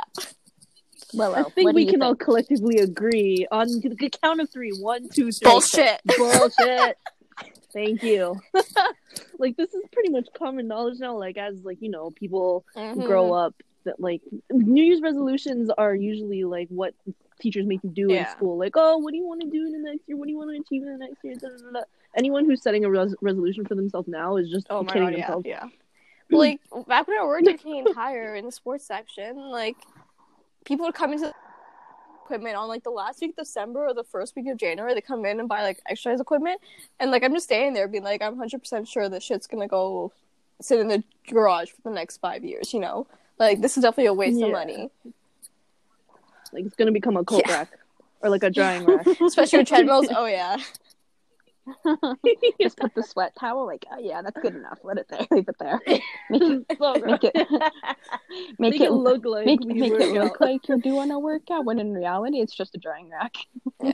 [1.13, 2.04] Willow, I think we can think?
[2.04, 4.72] all collectively agree on the count of three.
[4.72, 5.50] One, two, three.
[5.50, 6.02] Bullshit.
[6.17, 6.98] Bullshit.
[7.74, 8.36] Thank you.
[9.39, 11.17] like this is pretty much common knowledge now.
[11.17, 13.06] Like as like you know people Mhm.
[13.06, 16.93] grow up, that like New Year's resolutions are usually like what
[17.39, 18.58] teachers make you do in school.
[18.58, 20.17] Like, oh, what do you want to do in the next year?
[20.17, 21.36] What do you want to achieve in the next year?
[21.36, 21.86] Da, da, da, da.
[22.17, 25.17] Anyone who's setting a res- resolution for themselves now is just Oh my kidding god,
[25.17, 25.45] yeah, themselves.
[25.48, 25.63] yeah.
[26.30, 29.78] But, like back when I worked at Canadian Tire in the sports section, like
[30.65, 31.34] people would come into the
[32.26, 34.93] equipment on like the last week of December or the first week of January.
[34.93, 36.62] They come in and buy like exercise equipment,
[37.00, 39.67] and like I'm just staying there being like, I'm 100 percent sure this shit's gonna
[39.67, 40.12] go
[40.62, 42.74] sit in the garage for the next five years.
[42.74, 43.08] You know,
[43.39, 44.48] like this is definitely a waste Yeah.
[44.48, 44.89] of money,
[46.52, 47.54] Like it's gonna become a coat Yeah.
[47.54, 47.69] rack
[48.22, 49.08] or like a drying rack.
[49.08, 50.08] especially with treadmills.
[50.15, 50.58] Oh yeah,
[52.62, 53.65] Just put the sweat towel.
[53.65, 54.79] Like, oh yeah, that's good enough.
[54.84, 55.25] Let it there.
[55.32, 55.79] Leave it there.
[55.86, 56.03] Make
[56.41, 60.67] it, So make it, make, Make it it look like make, make it look like
[60.67, 63.36] you're doing a workout when in reality it's just a drying rack.
[63.84, 63.91] yeah.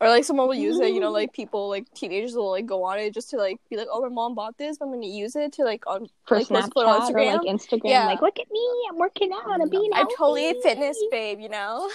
[0.00, 0.92] or like someone will use it.
[0.92, 3.76] You know, like people like teenagers will like go on it just to like be
[3.76, 4.78] like, oh, my mom bought this.
[4.78, 7.32] But I'm gonna use it to like on For like Snapchat on or Instagram.
[7.38, 8.06] like Instagram, Yeah.
[8.06, 11.48] like look at me, I'm working out, I'm being I'm totally a fitness babe, you
[11.48, 11.88] know?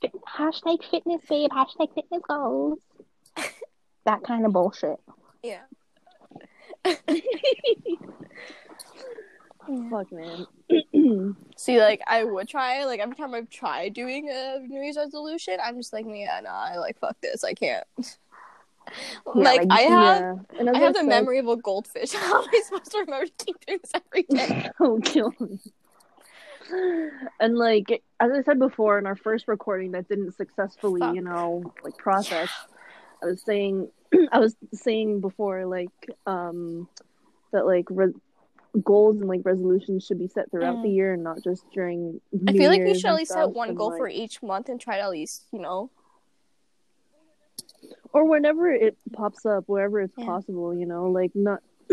[0.00, 2.78] Fit- hashtag fitness babe, hashtag fitness goals.
[4.04, 4.98] That kind of bullshit.
[5.42, 5.60] Yeah.
[9.90, 10.46] Fuck man.
[11.56, 15.56] See, like, I would try, like, every time I've tried doing a New Year's resolution,
[15.62, 17.86] I'm just like, yeah, nah, I like, fuck this, I can't.
[19.34, 20.20] like, like, I have.
[20.20, 20.34] yeah.
[20.60, 22.12] And I have the said- memory of a goldfish.
[22.14, 24.68] How am I supposed to remember to keep doing this every day?
[24.78, 25.58] Don't kill me.
[27.40, 31.14] And like as I said before in our first recording that didn't successfully, Fuck.
[31.14, 32.48] you know, like process.
[33.24, 33.88] I was saying
[34.32, 35.90] I was saying before like
[36.26, 36.88] um
[37.52, 38.12] that like re-
[38.82, 40.82] goals and like resolutions should be set throughout Mm.
[40.82, 43.74] the year and not just during I feel like we should at least set one
[43.74, 45.90] goal like- for each month and try to at least, you know.
[48.12, 50.24] or whenever it pops up, wherever it's Yeah.
[50.26, 51.60] possible, you know, like not.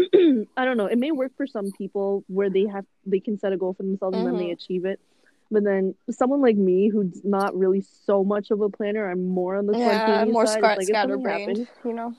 [0.57, 0.85] I don't know.
[0.85, 3.83] It may work for some people where they have they can set a goal for
[3.83, 4.53] themselves and then they Mhm.
[4.53, 4.99] achieve it.
[5.51, 9.57] But then someone like me who's not really so much of a planner, I'm more
[9.57, 10.59] on the Yeah, more side.
[10.59, 12.15] scar- like, scatterbrained, you know.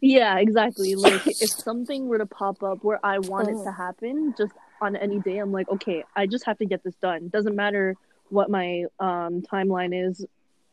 [0.00, 0.96] Yeah, exactly.
[0.96, 4.96] Like if something were to pop up where I want it to happen, just on
[4.96, 7.28] any day, I'm like, okay, I just have to get this done.
[7.28, 7.96] Doesn't matter
[8.30, 10.26] what my um timeline is,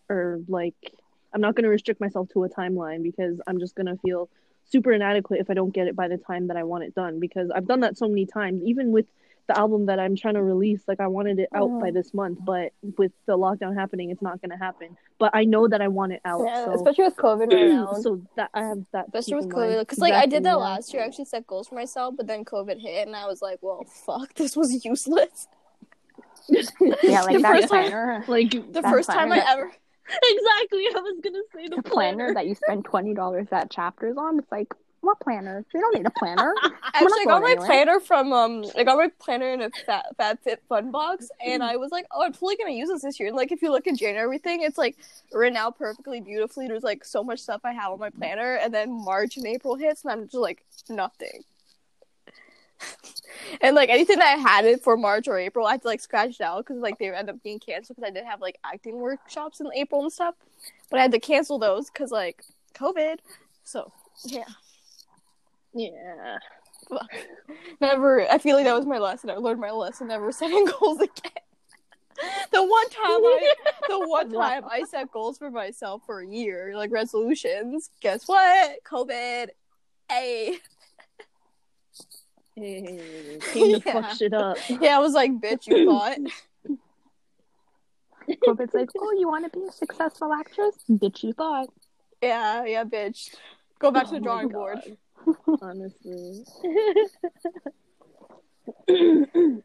[0.10, 0.74] or like,
[1.34, 4.30] I'm not going to restrict myself to a timeline because I'm just going to feel
[4.70, 7.20] super inadequate if I don't get it by the time that I want it done
[7.20, 8.64] because I've done that so many times.
[8.64, 9.06] Even with
[9.48, 11.94] the album that I'm trying to release, like I wanted it out by Mhm.
[11.96, 14.96] this month, but with the lockdown happening, it's not gonna happen.
[15.20, 16.44] But I know that I want it out.
[16.46, 17.94] Yeah, so especially with COVID right now.
[17.94, 19.12] so that I have that.
[19.12, 19.56] to Especially with.
[19.56, 21.04] COVID, because like I did that last year.
[21.04, 23.84] I actually set goals for myself, but then COVID hit, and I was like, "Well,
[23.86, 25.48] fuck, this was useless."
[27.04, 29.48] Yeah, like The that first time- like The That's first time I fine.
[29.50, 29.64] ever,
[30.24, 30.86] exactly.
[30.88, 34.40] I was gonna say the, The planner that you spend twenty dollars at Chapters on.
[34.40, 35.66] It's like what planner?
[35.74, 36.54] You don't need a planner.
[36.94, 37.66] actually I got my anywhere.
[37.66, 41.92] planner from um, I got my planner in a Fat FabFitFun box, and I was
[41.92, 43.96] like, "Oh, I'm totally gonna use this this year." And like, if you look in
[43.96, 44.98] January, everything it's like
[45.34, 46.68] written out perfectly, beautifully.
[46.68, 49.76] There's like so much stuff I have on my planner, and then March and April
[49.76, 51.44] hits, and I'm just like nothing.
[53.62, 56.02] and like anything that I had it for March or April, I had to like
[56.02, 58.60] scratch it out because like they end up being canceled because I did have like
[58.64, 60.36] acting workshops in April and stuff,
[60.90, 62.44] but I had to cancel those because like
[62.76, 63.18] COVID.
[63.64, 63.92] So
[64.26, 64.46] yeah,
[65.74, 66.38] Yeah.
[67.80, 68.30] never.
[68.30, 69.30] I feel like that was my lesson.
[69.30, 70.08] I learned my lesson.
[70.08, 71.32] Never setting goals again.
[72.52, 73.54] The one time I,
[73.90, 77.90] the one time I set goals for myself for a year, like resolutions.
[78.02, 78.84] Guess what?
[78.84, 79.48] COVID.
[80.10, 80.58] Hey.
[82.56, 84.02] Hey, came to Yeah.
[84.02, 84.58] fuck shit up.
[84.70, 86.18] Yeah, I was like, bitch, you thought.
[88.46, 90.76] COVID's like, oh, you want to be a successful actress?
[90.90, 91.68] Bitch, you thought.
[92.22, 93.36] Yeah, yeah, bitch.
[93.80, 94.80] Go back to the Oh my drawing board.
[95.26, 95.60] God.
[95.62, 96.44] Honestly.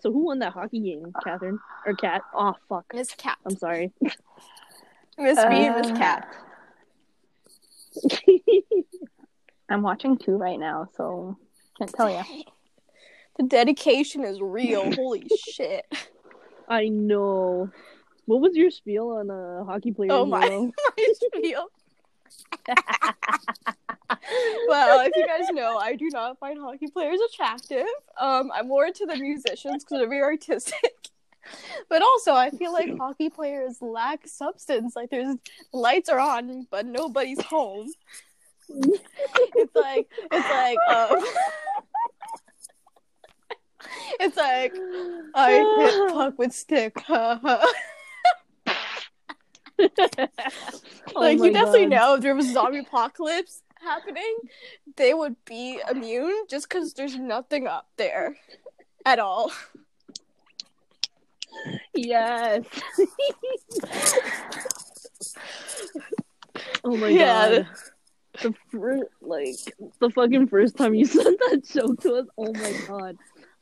[0.00, 2.22] so who won that hockey game, Catherine or Cat?
[2.34, 2.86] Oh fuck.
[2.94, 3.38] Miss Cat.
[3.46, 3.92] I'm sorry.
[5.18, 6.28] Miss me and Miss Uh, Cat.
[9.68, 11.36] I'm watching two right now, so
[11.78, 12.22] can't tell you.
[13.36, 14.92] The dedication is real.
[14.96, 15.84] Holy shit.
[16.68, 17.70] I know.
[18.24, 20.10] What was your spiel on uh, hockey player?
[20.10, 20.72] Oh my- Willow?
[20.98, 21.66] I feel.
[24.68, 27.86] well, if you guys know, I do not find hockey players attractive.
[28.20, 30.92] Um, I'm more into the musicians because they're very artistic.
[31.88, 34.94] But also, I feel like hockey players lack substance.
[34.94, 35.34] Like, there's
[35.72, 37.90] lights are on, but nobody's home.
[38.68, 41.24] It's like it's like um,
[44.20, 44.74] it's like
[45.34, 47.02] I hit puck with stick.
[51.16, 51.90] Oh like my you definitely God.
[51.90, 54.36] know if there was a zombie apocalypse happening,
[54.96, 58.36] they would be immune just because there's nothing up there
[59.06, 59.50] at all.
[61.94, 62.64] Yes.
[66.84, 67.48] oh my Yeah.
[67.50, 67.66] god.
[68.42, 69.56] The first, like
[70.00, 73.16] the fucking first time you sent that joke to us, oh my god.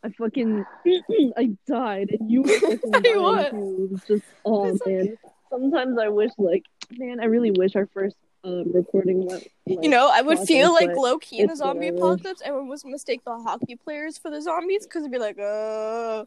[0.05, 0.65] I fucking
[1.37, 3.85] I died and you were fucking dying too.
[3.85, 5.19] It was just oh It's like- man.
[5.51, 6.65] Sometimes I wish like
[6.97, 10.73] man, I really wish our first um, recording went like, You know, I would feel
[10.73, 12.13] like low key in the zombie whatever.
[12.13, 16.25] apocalypse, everyone was mistake the hockey players for the zombies because it'd be like, uh,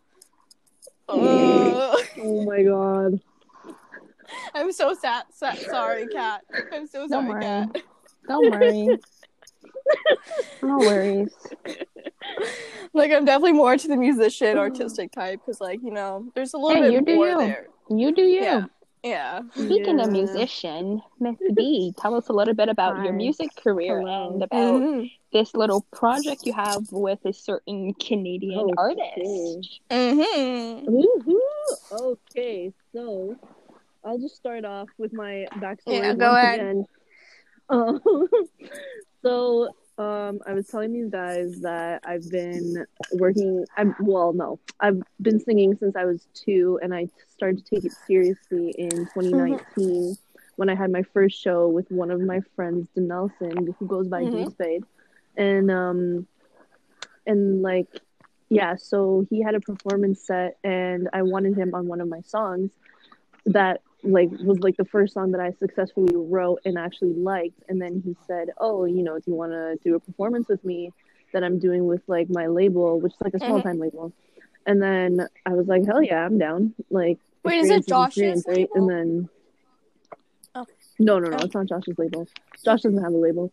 [1.08, 1.96] uh.
[2.20, 3.20] Oh my god.
[4.54, 5.24] I'm so sad.
[5.32, 6.42] sad sorry, cat.
[6.72, 7.42] I'm so Don't sorry, worry.
[7.42, 7.76] cat.
[8.28, 9.00] Don't worry.
[10.62, 11.30] no worries.
[12.94, 16.58] Like, I'm definitely more to the musician, artistic type because, like, you know, there's a
[16.58, 17.38] little Hey, you bit do more you.
[17.40, 17.68] there.
[17.90, 18.42] You do you.
[18.42, 18.66] Yeah.
[19.04, 19.42] Yeah.
[19.54, 24.34] Speaking of musician, Miss B, tell us a little bit about your music career Hello.
[24.34, 25.12] and about Mhm.
[25.32, 28.74] this little project you have with a certain Canadian Okay.
[28.78, 29.80] artist.
[29.90, 30.86] Mhm.
[30.86, 31.40] Woohoo!
[31.92, 33.36] Okay, so
[34.04, 36.60] I'll just start off with my backstory Yeah, go ahead.
[36.60, 36.86] again.
[37.72, 38.02] Um,
[39.22, 43.66] so um, I was telling these guys that I've been working.
[43.78, 47.86] I'm well, no, I've been singing since I was two, and I started to take
[47.86, 50.18] it seriously in 2019
[50.58, 54.24] when I had my first show with one of my friends, Denelson, who goes by
[54.24, 54.32] Mhm.
[54.32, 54.84] J Spade,
[55.38, 56.28] and um,
[57.28, 57.88] and like
[58.50, 62.22] yeah, so he had a performance set, and I wanted him on one of my
[62.22, 62.72] songs
[63.46, 67.62] that like was like the first song that I successfully wrote and actually liked.
[67.68, 70.64] And then he said, "Oh, you know, do you want to do a performance with
[70.64, 70.92] me
[71.34, 74.14] that I'm doing with like my label, which is like a small time label?"
[74.66, 78.58] And then I was like, "Hell yeah, I'm down!" Like, Wait, is it Josh's right?
[78.58, 78.72] label?
[78.76, 79.30] And then
[80.56, 80.66] Oh.
[80.98, 81.44] no, no, no, Oh.
[81.46, 82.28] it's not Josh's label.
[82.64, 83.52] Josh doesn't have a label.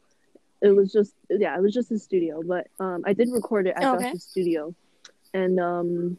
[0.62, 2.42] It was just yeah, it was just his studio.
[2.42, 4.04] But um, I did record it at Okay.
[4.10, 4.74] Josh's studio,
[5.34, 6.18] and um,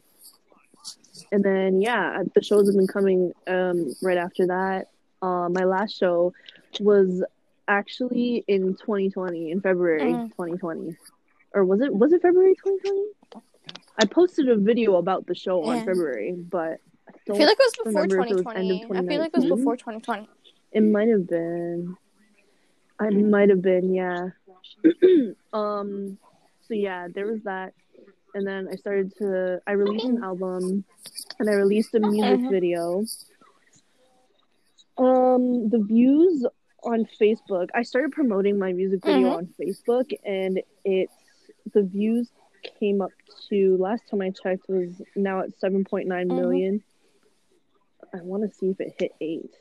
[1.32, 4.88] and then yeah, the shows have been coming um right after that.
[5.20, 6.32] Uh, my last show
[6.80, 7.24] was
[7.66, 10.30] actually in 2020 in February Mhm.
[10.30, 10.96] 2020,
[11.54, 13.42] or was it was it February 2020?
[14.00, 17.64] I posted a video about the show on February, but I, I feel like it
[17.64, 18.98] was before remember if it was end of 2020.
[19.00, 20.28] I feel like it was before 2020.
[20.72, 21.96] it might have been.
[23.00, 24.30] I might have been, yeah.
[25.52, 26.18] um,
[26.66, 27.72] so yeah, there was that,
[28.34, 29.60] and then I started to.
[29.66, 30.84] I released an album,
[31.38, 32.50] and I released a music Mhm.
[32.50, 33.04] video.
[34.96, 36.44] Um, the views
[36.82, 37.68] on Facebook.
[37.74, 39.36] I started promoting my music video Mhm.
[39.36, 41.12] on Facebook, and it's
[41.72, 42.30] the views
[42.62, 43.12] came up
[43.48, 46.34] to last time I checked was now at seven point nine Mhm.
[46.36, 46.82] million.
[48.12, 49.54] I want to see if it hit eight.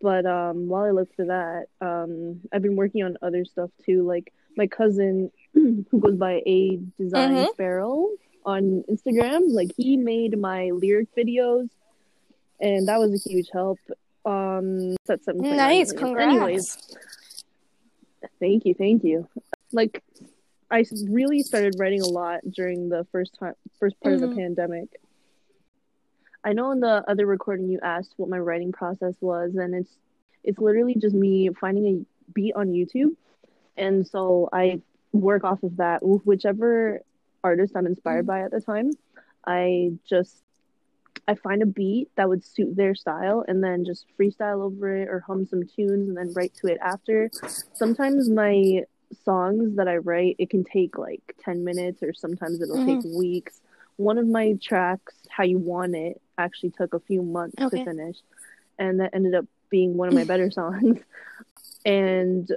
[0.00, 4.02] But um, while I look for that, um, I've been working on other stuff too.
[4.02, 5.30] Like my cousin,
[5.90, 7.50] who goes by A Design Mhm.
[7.52, 8.08] Sparrow
[8.44, 11.68] on Instagram, like he made my lyric videos,
[12.60, 13.78] and that was a huge help.
[14.24, 16.32] Um, at 7.9 Nice, congrats.
[16.34, 16.78] Anyways,
[18.40, 19.26] thank you, thank you.
[19.72, 20.02] Like,
[20.70, 24.28] I really started writing a lot during the first time, first part of Mhm.
[24.30, 25.00] the pandemic.
[26.44, 29.96] I know in the other recording you asked what my writing process was, and it's
[30.44, 33.16] it's literally just me finding a beat on YouTube,
[33.76, 34.80] and so I
[35.12, 36.00] work off of that.
[36.02, 37.00] Whichever
[37.42, 38.90] artist I'm inspired by at the time,
[39.46, 40.42] I just
[41.28, 45.08] I find a beat that would suit their style, and then just freestyle over it
[45.08, 47.30] or hum some tunes, and then write to it after.
[47.74, 48.82] Sometimes my
[49.24, 53.18] songs that I write, it can take like ten minutes, or sometimes it'll take mm-hmm.
[53.18, 53.60] weeks.
[53.96, 57.78] One of my tracks, "How You Want It," actually took a few months Okay.
[57.78, 58.16] to finish,
[58.78, 61.00] and that ended up being one of my better songs.
[61.84, 62.50] And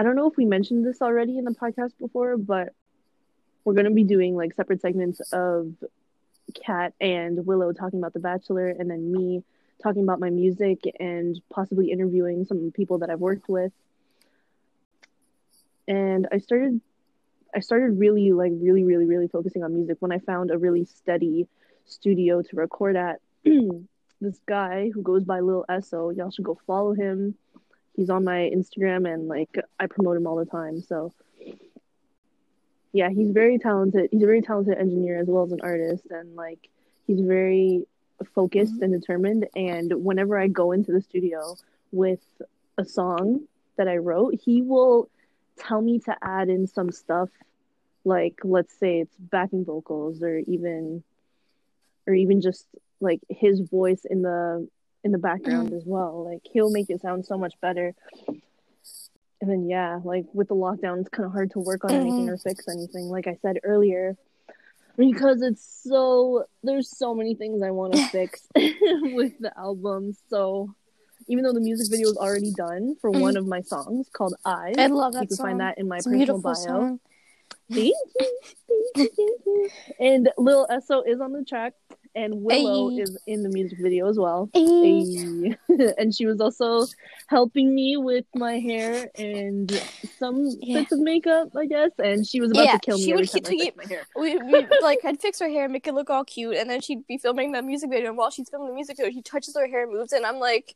[0.00, 2.70] I don't know if we mentioned this already in the podcast before, but
[3.66, 5.74] we're gonna be doing like separate segments of
[6.54, 9.44] Kat and Willow talking about The Bachelor, and then me
[9.82, 13.72] talking about my music and possibly interviewing some people that I've worked with.
[15.86, 16.80] And I started
[17.54, 20.86] I started really like really really really focusing on music when I found a really
[20.86, 21.46] steady
[21.84, 23.20] studio to record at.
[24.22, 27.34] this guy who goes by Lil Esso, y'all should go follow him.
[27.94, 30.80] He's on my Instagram and like I promote him all the time.
[30.80, 31.12] So
[32.92, 34.08] yeah, he's very talented.
[34.10, 36.68] He's a very talented engineer as well as an artist and like
[37.06, 37.86] he's very
[38.34, 41.56] focused and determined and whenever I go into the studio
[41.90, 42.20] with
[42.76, 43.42] a song
[43.76, 45.08] that I wrote, he will
[45.58, 47.28] tell me to add in some stuff
[48.04, 51.02] like let's say it's backing vocals or even
[52.06, 52.66] or even just
[53.00, 54.68] like his voice in the
[55.04, 55.76] in the background mm.
[55.76, 56.24] as well.
[56.24, 57.94] Like he'll make it sound so much better.
[59.42, 62.26] And then yeah like with the lockdown it's kind of hard to work on anything
[62.26, 62.28] mm-hmm.
[62.28, 64.14] or fix anything like i said earlier
[65.00, 70.14] because it's so there's so many things i want to fix with the album.
[70.28, 70.74] So
[71.28, 73.20] even though the music video is already done for mm.
[73.20, 75.46] one of my songs called eyes I love that you can song.
[75.46, 76.54] find that in my It's personal bio.
[76.54, 77.00] song.
[77.70, 78.28] Thank you,
[78.96, 79.68] thank you, thank you.
[80.00, 81.74] And Lil Esso is on the track,
[82.14, 84.50] and Willow is in the music video as well.
[84.54, 86.86] And she was also
[87.28, 89.70] helping me with my hair and
[90.18, 90.80] some Yeah.
[90.80, 91.90] bits of makeup, I guess.
[91.98, 93.86] And she was about Yeah, to kill me she every would time keep I my
[93.88, 94.06] hair.
[94.16, 96.80] we, we like I'd fix her hair, and make it look all cute, and then
[96.80, 98.08] she'd be filming the music video.
[98.08, 100.26] And while she's filming the music video, she touches her hair, and moves, it, and
[100.26, 100.74] I'm like,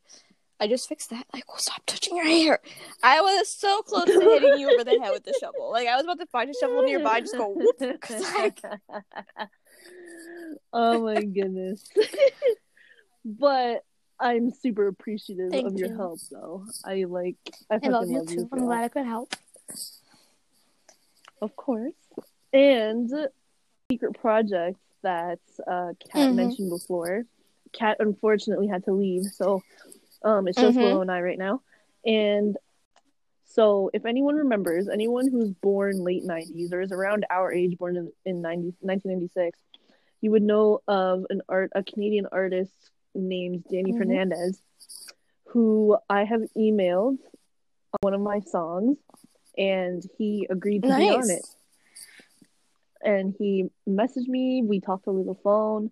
[0.59, 1.25] I just fixed that.
[1.33, 2.59] Like, well, stop touching your hair.
[3.03, 5.69] I was so close to hitting you over the head with the shovel.
[5.71, 7.75] Like, I was about to find a shovel nearby, and just go whoop.
[8.37, 8.61] like,
[10.73, 11.83] oh my goodness.
[13.25, 13.83] but
[14.19, 15.95] I'm super appreciative Thank of your you.
[15.97, 16.65] help, though.
[16.85, 17.35] I like.
[17.69, 18.49] I, I fucking love you too.
[18.51, 19.33] I'm glad I could help.
[21.41, 21.93] Of course.
[22.53, 23.11] And
[23.91, 26.35] secret project that uh Kat Mhm.
[26.35, 27.23] mentioned before.
[27.73, 29.63] Kat unfortunately had to leave, so
[30.23, 30.77] um it's just.
[30.77, 31.61] Willow and I right now.
[32.05, 32.57] And
[33.45, 37.95] so if anyone remembers, anyone who's born late 90s or is around our age, born
[37.95, 39.59] in, in 90, 1996,
[40.25, 42.73] you would know of an art a Canadian artist
[43.13, 43.99] named Danny Mhm.
[43.99, 44.59] Fernandes,
[45.49, 47.19] who I have emailed
[48.01, 48.97] one of my songs
[49.55, 51.29] and he agreed to be on Nice.
[51.29, 51.45] it
[53.03, 55.91] and he messaged me we talked over the phone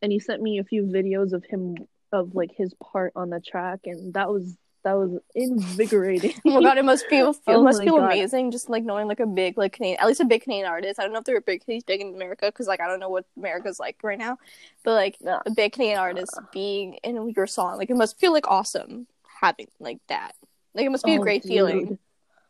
[0.00, 1.74] and he sent me a few videos of him
[2.12, 6.62] of like his part on the track and that was that was invigorating Oh my
[6.62, 8.06] god, it must feel it Oh must feel God.
[8.06, 11.00] amazing just like knowing like a big like Canadian at least a big Canadian artist.
[11.00, 13.00] I don't know if they're a big he's big in America because like I don't
[13.00, 14.38] know what America's like right now,
[14.84, 15.40] but like Yeah.
[15.44, 19.08] a big Canadian artist being in your song like it must feel like awesome
[19.40, 20.32] having like that.
[20.74, 21.50] Like it must be a Oh, great dude.
[21.50, 21.98] feeling.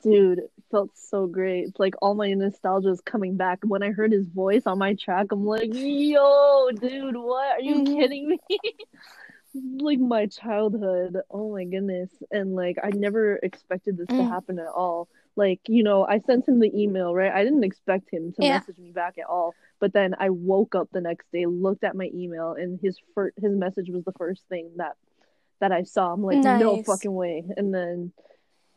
[0.03, 3.91] dude it felt so great it's like all my nostalgia is coming back when i
[3.93, 7.97] heard his voice on my track i'm like yo dude what are you Mhm.
[7.99, 8.39] kidding me
[9.78, 14.28] like my childhood oh my goodness and like i never expected this to Mm.
[14.28, 18.11] happen at all like you know i sent him the email right i didn't expect
[18.11, 18.59] him to Yeah.
[18.59, 21.96] message me back at all but then i woke up the next day looked at
[21.96, 24.96] my email and his fir- his message was the first thing that
[25.61, 28.12] that i saw i'm like no fucking way and then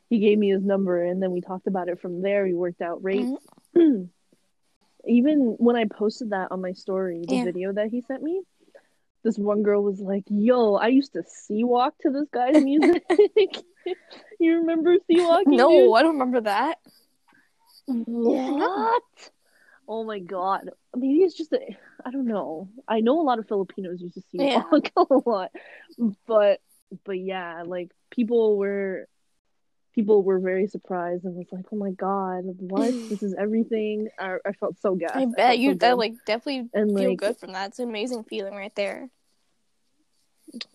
[0.10, 2.44] he gave me his number and then we talked about it from there.
[2.44, 3.30] We worked out rates.
[3.78, 4.06] Mm-hmm.
[5.08, 7.44] Even when I posted that on my story, the Yeah.
[7.46, 8.42] video that he sent me,
[9.24, 13.04] this one girl was like, "Yo, I used to C-walk to this guy's music."
[14.40, 15.58] you remember C-walking?
[15.58, 16.78] No, I don't remember that.
[17.86, 19.04] What?
[19.88, 20.70] Oh my god.
[20.96, 21.60] Maybe it's just a
[22.06, 22.70] I don't know.
[22.88, 24.64] I know a lot of Filipinos used to see Yeah.
[24.98, 25.52] a lot.
[26.28, 26.62] But
[27.06, 29.08] but yeah, like people were
[29.94, 32.94] people were very surprised and was like, "Oh my god, what?
[33.10, 35.16] this is everything." I, I felt so gassed.
[35.16, 35.80] I bet so you good.
[35.82, 37.70] that like definitely and feel like good from that.
[37.70, 39.10] It's an amazing feeling right there.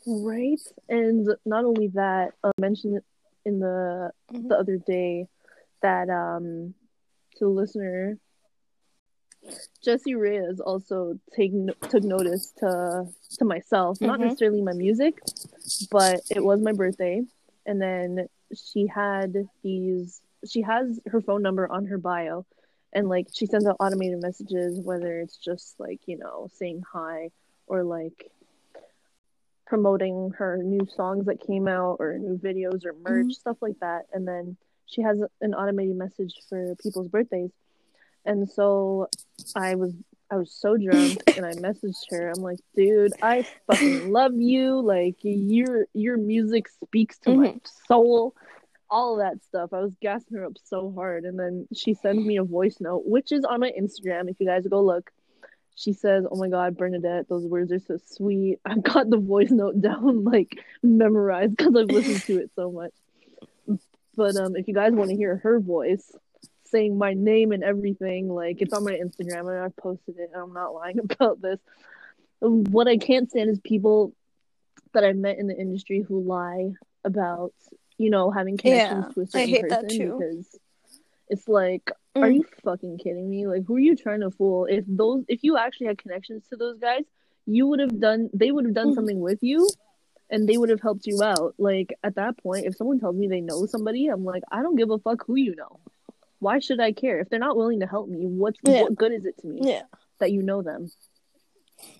[0.06, 0.60] right?
[0.88, 3.04] And not only that, I mentioned it
[3.44, 4.48] in the Mhm.
[4.48, 5.26] the other day
[5.82, 6.74] that um
[7.36, 8.18] to the listener
[9.84, 11.52] Jessie Reyez also take
[11.90, 13.06] took notice to
[13.38, 14.22] to myself, not Mhm.
[14.24, 15.20] necessarily my music,
[15.90, 17.22] but it was my birthday,
[17.66, 20.20] and then she had these.
[20.46, 22.46] She has her phone number on her bio,
[22.92, 27.30] and like she sends out automated messages, whether it's just like you know saying hi
[27.66, 28.30] or like
[29.66, 33.30] promoting her new songs that came out or new videos or merch mm-hmm.
[33.30, 37.50] stuff like that, and then she has an automated message for people's birthdays.
[38.24, 39.08] And so
[39.54, 39.92] I was
[40.30, 42.30] I was so drunk and I messaged her.
[42.30, 44.80] I'm like, dude, I fucking love you.
[44.80, 47.58] Like your your music speaks to my mm-hmm.
[47.86, 48.34] soul.
[48.94, 49.72] All that stuff.
[49.72, 51.24] I was gassing her up so hard.
[51.24, 54.30] And then she sends me a voice note, which is on my Instagram.
[54.30, 55.10] If you guys go look.
[55.76, 58.60] She says, Oh my god, Bernadette, those words are so sweet.
[58.64, 62.92] I've got the voice note down like memorized because I've listened to it so much.
[64.16, 66.12] But um if you guys want to hear her voice,
[66.74, 68.28] saying my name and everything.
[68.28, 71.60] Like it's on my Instagram and I've posted it and I'm not lying about this.
[72.40, 74.12] What I can't stand is people
[74.92, 76.72] that I've met in the industry who lie
[77.04, 77.54] about,
[77.98, 79.88] you know, having connections Yeah, to a certain person
[80.18, 80.58] because
[81.28, 82.34] it's like, are Mm.
[82.36, 83.46] you fucking kidding me?
[83.46, 84.66] Like who are you trying to fool?
[84.66, 87.04] If those if you actually had connections to those guys,
[87.46, 88.94] you would have done they would have done Mhm.
[88.94, 89.68] something with you
[90.30, 91.54] and they would have helped you out.
[91.58, 94.76] Like at that point, if someone tells me they know somebody, I'm like, I don't
[94.76, 95.80] give a fuck who you know.
[96.38, 98.26] Why should I care if they're not willing to help me?
[98.26, 98.82] What's Yeah.
[98.82, 99.82] what good is it to me Yeah.
[100.18, 100.90] that you know them?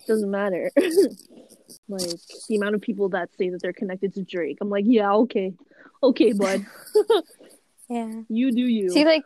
[0.07, 0.71] Doesn't matter.
[1.87, 5.11] like the amount of people that say that they're connected to Drake, I'm like, yeah,
[5.13, 5.53] okay,
[6.09, 6.65] okay, bud,
[7.89, 8.21] Yeah.
[8.29, 8.89] you do you.
[8.89, 9.23] See, like,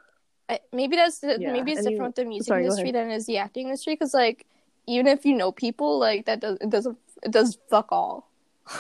[0.73, 3.09] maybe that's the, Yeah, maybe it's and different you- with the music sorry, industry than
[3.11, 3.93] it is the acting industry.
[3.93, 4.45] Because, like,
[4.88, 8.30] even if you know people, like that does it doesn't it does fuck all.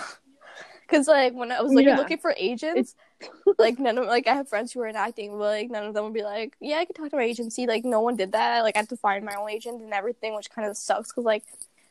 [0.89, 1.97] Because, like, when I was like Yeah.
[1.97, 2.95] looking for agents,
[3.59, 5.93] like none of like I have friends who are in acting, but like none of
[5.93, 7.67] them would be like, yeah, I could talk to my agency.
[7.67, 8.61] Like, no one did that.
[8.61, 11.09] Like, I had to find my own agent and everything, which kind of sucks.
[11.11, 11.43] Because, like.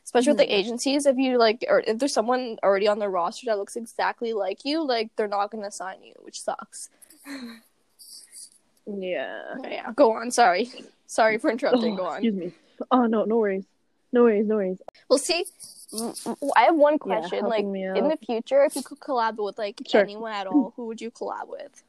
[0.09, 0.57] Especially with the Mhm.
[0.57, 4.33] agencies, if you like, or if there's someone already on the roster that looks exactly
[4.33, 6.89] like you, like they're not gonna sign you, which sucks.
[8.87, 9.53] yeah.
[9.63, 10.31] Yeah, go on.
[10.31, 10.71] Sorry,
[11.05, 11.93] sorry for interrupting.
[11.93, 12.13] Oh, go on.
[12.25, 12.51] excuse me.
[12.89, 13.65] Oh no, no worries,
[14.11, 14.81] no worries, no worries.
[15.11, 15.45] Well, see,
[15.93, 17.45] I have one Yeah, question.
[17.45, 20.01] like in the future, if you could collab with like Sure.
[20.01, 21.83] anyone at all, who would you collab with?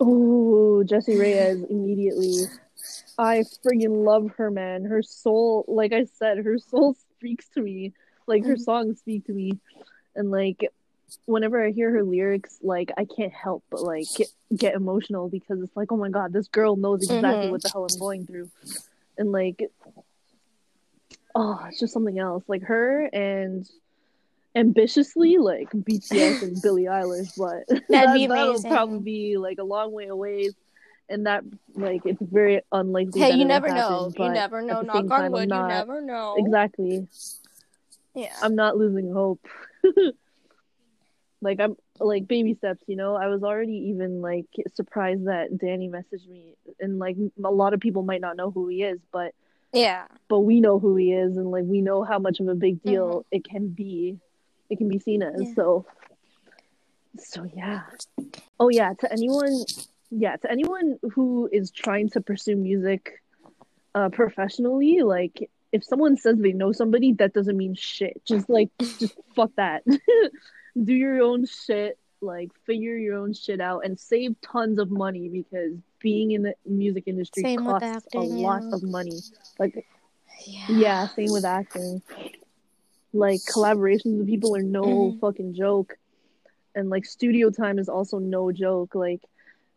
[0.00, 2.48] Oh, Jessie Reyez immediately.
[3.18, 4.84] I friggin' love her, man.
[4.84, 7.92] Her soul, like I said, her soul speaks to me.
[8.26, 8.60] Like her Mhm.
[8.60, 9.52] songs speak to me,
[10.16, 10.66] and like
[11.26, 15.60] whenever I hear her lyrics, like I can't help but like get, get emotional because
[15.62, 17.50] it's like, oh my god, this girl knows exactly Mhm.
[17.50, 18.50] what the hell I'm going through,
[19.18, 19.62] and like,
[21.34, 22.44] oh, it's just something else.
[22.48, 23.68] Like her and
[24.56, 29.92] ambitiously, like BTS and Billie Eilish, but That'd be that'll probably be like a long
[29.92, 30.50] way away,
[31.08, 31.44] and that
[31.74, 33.20] like it's very unlikely.
[33.20, 34.24] Hey, you never happen, know.
[34.24, 34.80] You never know.
[34.82, 35.50] Knock on wood.
[35.50, 36.34] You never know.
[36.38, 37.06] exactly.
[38.14, 38.34] Yeah.
[38.42, 39.46] I'm not losing hope.
[41.40, 43.16] like I'm like baby steps, you know.
[43.16, 47.80] I was already even like surprised that Danny messaged me, and like a lot of
[47.80, 49.32] people might not know who he is, but
[49.72, 50.06] Yeah.
[50.28, 52.82] but we know who he is, and like we know how much of a big
[52.82, 53.36] deal Mm-hmm.
[53.36, 54.18] it can be.
[54.70, 55.54] It can be seen as Yeah.
[55.54, 55.86] so.
[57.18, 57.82] So yeah.
[58.58, 58.94] Oh yeah.
[59.00, 59.64] To anyone,
[60.16, 63.22] yeah, to anyone who is trying to pursue music,
[63.94, 68.22] uh, professionally, like if someone says they know somebody, that doesn't mean shit.
[68.24, 69.82] Just like, just fuck that.
[70.84, 71.98] Do your own shit.
[72.20, 76.54] Like figure your own shit out and save tons of money because being in the
[76.64, 78.74] music industry Same costs acting, a lot yeah.
[78.74, 79.18] of money.
[79.58, 79.84] Like
[80.46, 80.66] Yeah.
[80.70, 82.00] yeah, same with acting.
[83.12, 85.20] Like collaborations with people are no Mhm.
[85.20, 85.98] fucking joke.
[86.74, 88.94] And like studio time is also no joke.
[88.94, 89.20] Like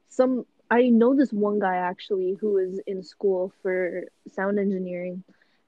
[0.10, 5.24] some I know this one guy actually who is in school for sound engineering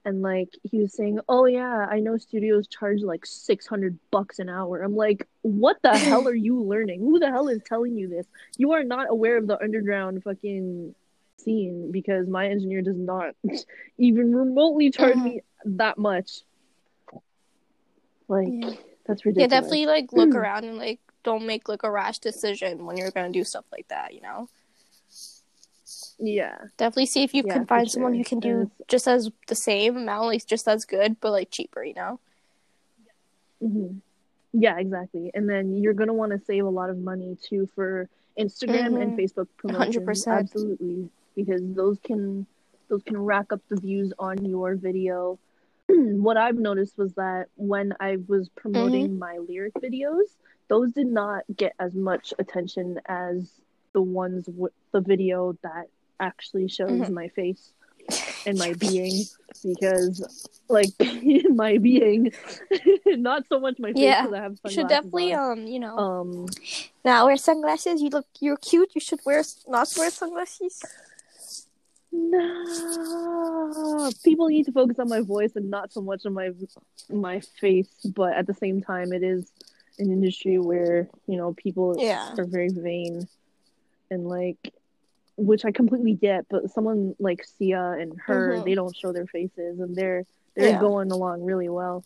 [0.06, 4.50] and like he was saying, "Oh yeah, I know studios charge like 600 bucks an
[4.50, 7.02] hour." I'm like, "What the hell are you learning?
[7.02, 8.26] Who the hell is telling you this?
[8.58, 10.96] You are not aware of the underground fucking
[11.38, 13.36] scene because my engineer does not
[13.98, 15.24] even remotely charge Mhm.
[15.24, 16.44] me that much."
[18.28, 18.74] Like Yeah.
[19.06, 19.52] that's ridiculous.
[19.52, 23.12] Yeah, definitely like look around and like don't make like a rash decision when you're
[23.12, 24.48] gonna do stuff like that, you know?
[26.20, 26.58] Yeah.
[26.78, 28.16] Definitely see if you Yeah, can find someone sure.
[28.16, 31.84] who can do just as the same amount, like just as good, but like cheaper,
[31.84, 32.20] you know?
[33.62, 33.98] hmm
[34.54, 35.32] Yeah, exactly.
[35.34, 38.10] And then you're gonna want to save a lot of money too for
[38.40, 39.16] Instagram and Mhm.
[39.16, 40.26] Facebook promotions.
[40.26, 40.28] 100%.
[40.28, 42.48] Absolutely, because those can
[42.90, 45.40] those can rack up the views on your video.
[45.88, 49.20] what I've noticed was that when I was promoting Mm-hmm.
[49.20, 50.28] my lyric videos,
[50.70, 53.50] those did not get as much attention as
[53.94, 55.88] the ones with the video that
[56.20, 57.12] actually shows Mhm.
[57.12, 57.72] my face
[58.46, 59.24] and my being
[59.64, 60.16] because
[60.70, 60.90] like
[61.64, 62.32] my being
[63.08, 64.22] not so much my face Yeah.
[64.26, 65.60] because I have You sunglasses should definitely on.
[65.60, 66.46] um, you know, um
[67.04, 68.02] now wear sunglasses.
[68.02, 68.92] You look you're cute.
[68.96, 70.82] You should wear not wear sunglasses.
[72.12, 76.50] no people need to focus on my voice and not so much on my
[77.10, 79.52] my face but at the same time it is
[80.00, 82.34] an industry where you know people Yeah.
[82.38, 83.28] are very vain
[84.10, 84.74] and like
[85.38, 88.66] which I completely get but someone like Sia and her Mhm.
[88.66, 90.26] they don't show their faces and they're
[90.56, 90.80] they're Yeah.
[90.80, 92.04] going along really well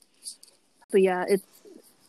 [0.91, 1.45] but yeah it's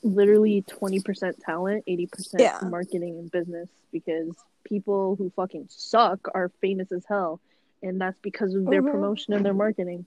[0.03, 2.59] literally 20% talent 80% Yeah.
[2.69, 7.41] marketing and business because people who fucking suck are famous as hell
[7.83, 8.91] and that's because of their Mhm.
[8.91, 10.05] promotion and their marketing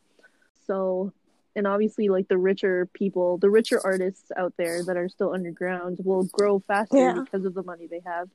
[0.67, 1.11] so
[1.57, 5.97] and obviously like the richer people the richer artists out there that are still underground
[6.05, 7.19] will grow faster Yeah.
[7.23, 8.29] because of the money they have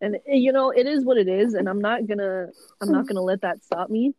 [0.00, 2.48] and eh, you know it is what it is and i'm not gonna
[2.80, 4.14] i'm not gonna let that stop me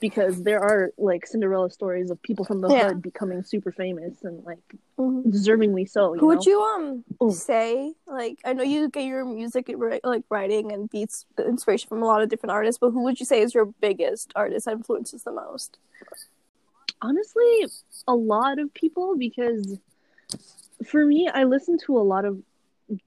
[0.00, 2.88] because there are like cinderella stories of people from the Yeah.
[2.88, 4.58] hood becoming super famous and like
[4.98, 5.24] Mhm.
[5.26, 6.34] deservingly so you Who know?
[6.34, 7.30] would you um Oh.
[7.30, 9.70] say like I know you get your music
[10.02, 13.26] like writing and beats inspiration from a lot of different artists, but who would you
[13.26, 15.78] say is your biggest artist that influences the most?
[17.02, 17.66] Honestly
[18.08, 19.78] a lot of people because
[20.86, 22.38] for me i listen to a lot of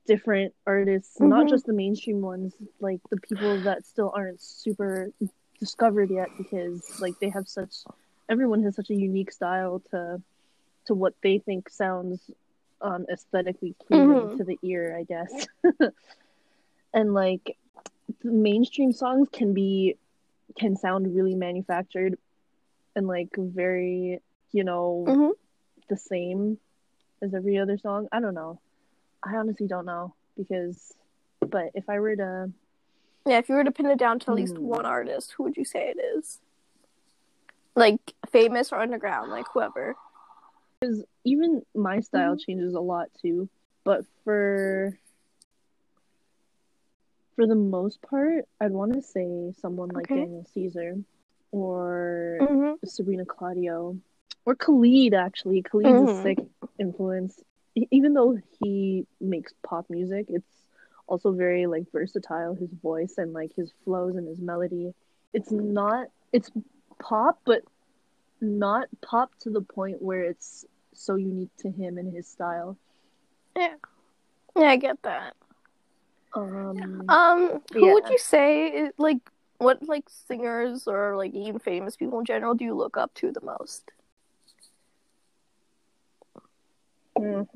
[0.05, 1.49] different artists not Mhm.
[1.49, 5.11] just the mainstream ones like the people that still aren't super
[5.59, 7.75] discovered yet because like they have such
[8.29, 10.21] everyone has such a unique style to
[10.87, 12.29] to what they think sounds
[12.81, 14.37] um aesthetically pleasing Mhm.
[14.37, 15.47] to the ear i guess
[16.93, 17.57] and like
[18.23, 19.97] the mainstream songs can be
[20.59, 22.17] can sound really manufactured
[22.95, 24.19] and like very
[24.51, 25.31] you know Mhm.
[25.89, 26.57] the same
[27.21, 28.59] as every other song i don't know
[29.23, 30.93] i honestly don't know because
[31.41, 32.51] but if i were to
[33.27, 34.67] Yeah, if you were to pin it down to at least Hmm.
[34.67, 36.39] one artist, who would you say it is?
[37.75, 39.95] Like famous or underground, like whoever.
[40.79, 42.39] Because even my style Mhm.
[42.45, 43.49] changes a lot too
[43.83, 44.97] but for
[47.35, 50.21] for the most part i'd want to say someone like Okay.
[50.21, 50.95] daniel caesar
[51.55, 52.73] or Mm-hmm.
[52.85, 53.97] Sabrina Claudio
[54.45, 55.61] or Khalid actually.
[55.61, 56.19] Khalid's Mhm.
[56.19, 56.39] a sick
[56.77, 57.41] influence.
[57.91, 60.65] Even though he makes pop music, it's
[61.07, 64.93] also very like versatile his voice and like his flows and his melody.
[65.33, 66.51] It's not it's
[66.99, 67.61] pop but
[68.41, 72.77] not pop to the point where it's so unique to him and his style.
[73.55, 73.75] Yeah,
[74.57, 75.35] yeah, I get that.
[76.33, 79.19] Um Um, who would you say like
[79.57, 83.31] what like singers or like even famous people in general do you look up to
[83.31, 83.91] the most?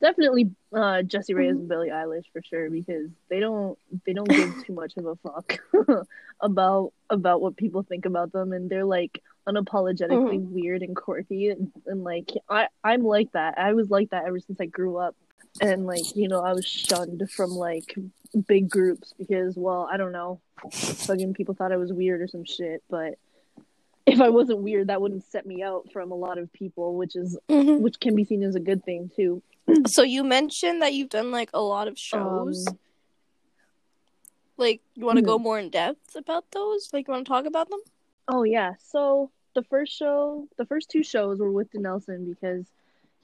[0.00, 3.76] Definitely uh Jessie Reyez and Billie Eilish for sure because they don't
[4.06, 5.58] they don't give too much of a fuck
[6.40, 11.72] about about what people think about them and they're like unapologetically weird and quirky and,
[11.86, 13.58] and like I I'm like that.
[13.58, 15.16] I was like that ever since I grew up.
[15.60, 17.94] And like, you know, I was shunned from like
[18.46, 20.40] big groups because well, I don't know.
[20.72, 23.18] Fucking people thought I was weird or some shit, but
[24.06, 27.14] if I wasn't weird, that wouldn't set me out from a lot of people, which
[27.16, 29.42] is which can be seen as a good thing too.
[29.86, 32.66] So you mentioned that you've done like a lot of shows.
[32.66, 32.78] Um,
[34.56, 35.42] like, you want to go mhm.
[35.42, 36.90] more in depth about those?
[36.92, 37.80] Like, you want to talk about them?
[38.28, 38.74] Oh yeah.
[38.82, 42.66] So the first show, the first two shows were with Nelson because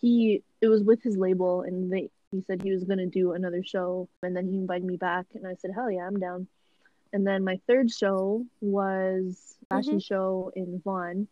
[0.01, 3.63] he it was with his label and they he said he was gonna do another
[3.63, 6.47] show and then he invited me back and I said hell yeah I'm down.
[7.13, 9.99] And then my third show was fashion mm-hmm.
[10.01, 11.29] show in Vaughan.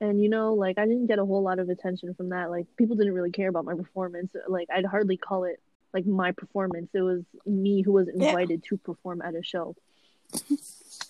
[0.00, 2.50] And you know, like I didn't get a whole lot of attention from that.
[2.50, 4.32] Like people didn't really care about my performance.
[4.46, 5.60] Like I'd hardly call it
[5.92, 6.90] like my performance.
[6.94, 8.28] It was me who was Yeah.
[8.28, 9.74] invited to perform at a show.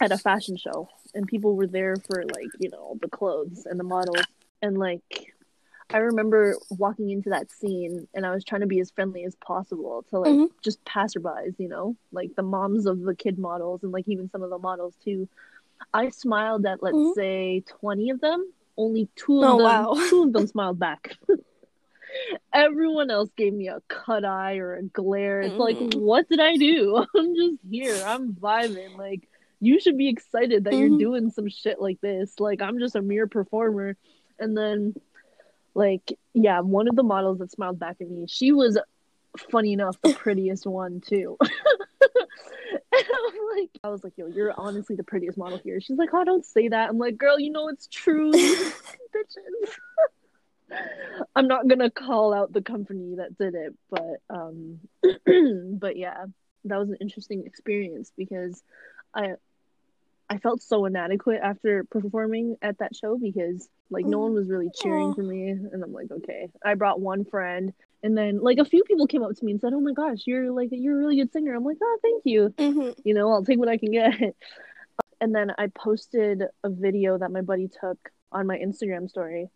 [0.01, 0.89] at a fashion show.
[1.15, 4.25] and people were there for like you know the clothes and the models
[4.63, 5.35] and like
[5.91, 9.35] I remember walking into that scene and I was trying to be as friendly as
[9.37, 10.51] possible to like Mhm.
[10.63, 14.43] just passerbys, you know, like the moms of the kid models and like even some
[14.43, 15.29] of the models too.
[15.95, 17.15] I smiled at let's Mhm.
[17.15, 18.53] say 20 of them.
[18.77, 19.95] Only two of Oh, them wow.
[20.11, 21.17] two of them smiled back.
[22.53, 25.41] Everyone else gave me a cut eye or a glare.
[25.43, 26.01] It's like, Mhm.
[26.01, 26.97] what did I do?
[27.17, 28.05] I'm just here.
[28.05, 28.97] I'm vibing.
[28.97, 29.29] Like,
[29.61, 30.99] you should be excited that you're Mhm.
[30.99, 32.39] doing some shit like this.
[32.41, 33.97] Like, I'm just a mere performer.
[34.39, 34.95] And then,
[35.79, 38.77] like, yeah, one of the models that smiled back at me, she was
[39.51, 41.39] funny enough the prettiest one too.
[42.91, 45.81] And I'm like, I was like, yo, you're honestly the prettiest model here.
[45.81, 46.89] She's like, oh, don't say that.
[46.89, 48.33] I'm like, girl, you know it's true.
[48.33, 49.75] Bitches.
[51.35, 54.81] I'm not gonna call out the company that did it, but um,
[55.79, 56.25] but yeah,
[56.65, 58.63] that was an interesting experience because
[59.15, 59.35] I
[60.31, 64.71] I felt so inadequate after performing at that show because like no one was really
[64.75, 66.49] cheering for me, and I'm like, okay.
[66.65, 67.73] I brought one friend,
[68.03, 70.19] and then like a few people came up to me and said, "Oh my gosh,
[70.27, 73.31] you're like you're a really good singer." I'm like, "Oh, thank you." hmm you know,
[73.31, 74.15] I'll take what I can get.
[75.21, 77.99] And then I posted a video that my buddy took
[78.31, 79.49] on my Instagram story,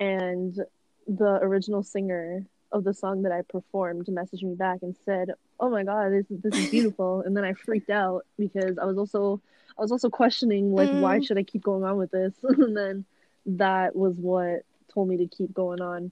[0.00, 0.58] and
[1.06, 5.70] the original singer of the song that I performed messaged me back and said, "Oh
[5.70, 9.40] my god, this this is beautiful." and then I freaked out because I was also
[9.78, 11.26] I was also questioning like why Mm.
[11.26, 12.34] should I keep going on with this?
[12.42, 13.04] and then
[13.46, 14.62] that was what
[14.92, 16.10] told me to keep going on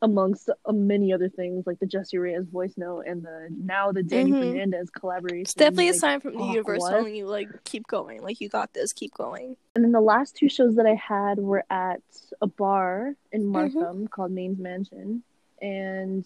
[0.00, 4.02] amongst uh, many other things like the Jessie Reyez voice note and the now the
[4.04, 4.54] Danny Mhm.
[4.54, 5.40] Fernandes collaboration.
[5.40, 6.90] It's definitely a sign from the oh, universe what?
[6.90, 9.56] telling you like keep going, like you got this, keep going.
[9.74, 12.00] And then the last two shows that I had were at
[12.40, 13.50] a bar in Mm-hmm.
[13.52, 15.24] Markham called Maine's Mansion.
[15.60, 16.24] And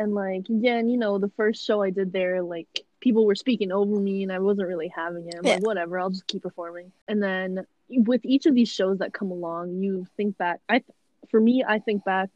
[0.00, 3.72] and like again, you know, the first show I did there, like people were speaking
[3.72, 5.34] over me and I wasn't really having it.
[5.36, 5.54] I'm Yeah.
[5.54, 6.92] like, whatever, I'll just keep performing.
[7.08, 10.82] And then with each of these shows that come along, you think back I
[11.28, 12.30] for me, I think back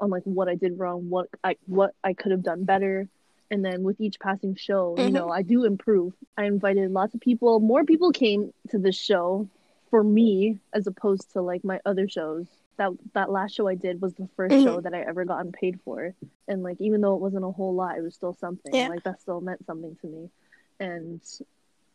[0.00, 3.08] on like what I did wrong, what I what I could have done better.
[3.50, 5.12] And then with each passing show, you Mhm.
[5.12, 6.14] know, I do improve.
[6.36, 7.60] I invited lots of people.
[7.60, 9.48] More people came to this show
[9.90, 12.46] for me as opposed to like my other shows.
[12.78, 14.64] That that last show I did was the 1st Mhm.
[14.64, 16.14] show that I ever gotten paid for.
[16.46, 18.74] And like even though it wasn't a whole lot, it was still something.
[18.74, 18.88] Yeah.
[18.88, 20.30] Like that still meant something to me.
[20.80, 21.20] And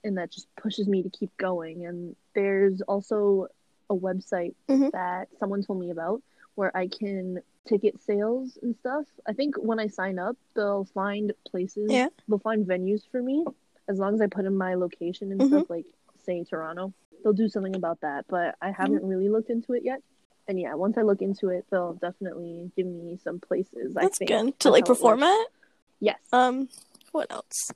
[0.04, 1.86] and that just pushes me to keep going.
[1.86, 3.48] And there's also
[3.92, 4.92] a website Mhm.
[4.92, 6.24] that someone told me about
[6.56, 9.06] where I can ticket sales and stuff.
[9.28, 12.08] I think when I sign up, they'll find places, Yeah.
[12.28, 13.46] they'll find venues for me
[13.88, 15.48] as long as I put in my location and Mhm.
[15.48, 15.86] stuff, like
[16.24, 16.92] say Toronto.
[17.24, 20.02] They'll do something about that, but I haven't really looked into it yet.
[20.48, 23.96] And yeah, once I look into it, they'll definitely give me some places.
[23.96, 25.48] I That's think good to like perform at.
[26.00, 26.20] Yes.
[26.34, 26.68] Um,
[27.12, 27.72] what else?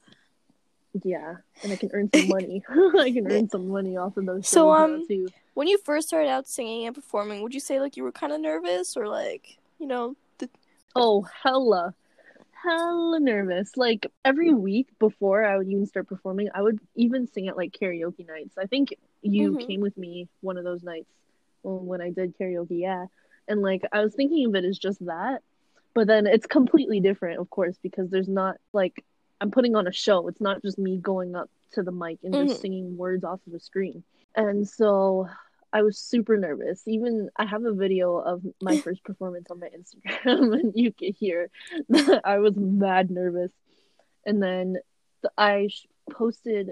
[1.03, 2.63] yeah, and I can earn some money.
[2.69, 5.27] I can earn some money off of those So, um, too.
[5.53, 8.33] When you first started out singing and performing, would you say like you were kind
[8.33, 10.49] of nervous or like you know the
[10.95, 11.93] Oh, hella.
[12.63, 13.77] Hella nervous.
[13.77, 17.71] Like every week before I would even start performing, I would even sing at like
[17.73, 18.57] karaoke nights.
[18.57, 19.67] I think you Mhm.
[19.67, 21.11] came with me one of those nights
[21.63, 23.05] when when I did karaoke, yeah.
[23.47, 25.41] And like I was thinking of it as just that,
[25.93, 29.03] but then it's completely different, of course, because there's not like
[29.41, 30.27] I'm putting on a show.
[30.27, 32.61] It's not just me going up to the mic and just Mhm.
[32.61, 34.03] singing words off of a screen.
[34.35, 35.27] And so
[35.73, 36.87] I was super nervous.
[36.87, 41.13] Even I have a video of my first performance on my Instagram, and you can
[41.13, 41.49] hear
[41.89, 43.51] that I was mad nervous.
[44.25, 44.77] And then
[45.21, 45.69] th- I
[46.11, 46.71] posted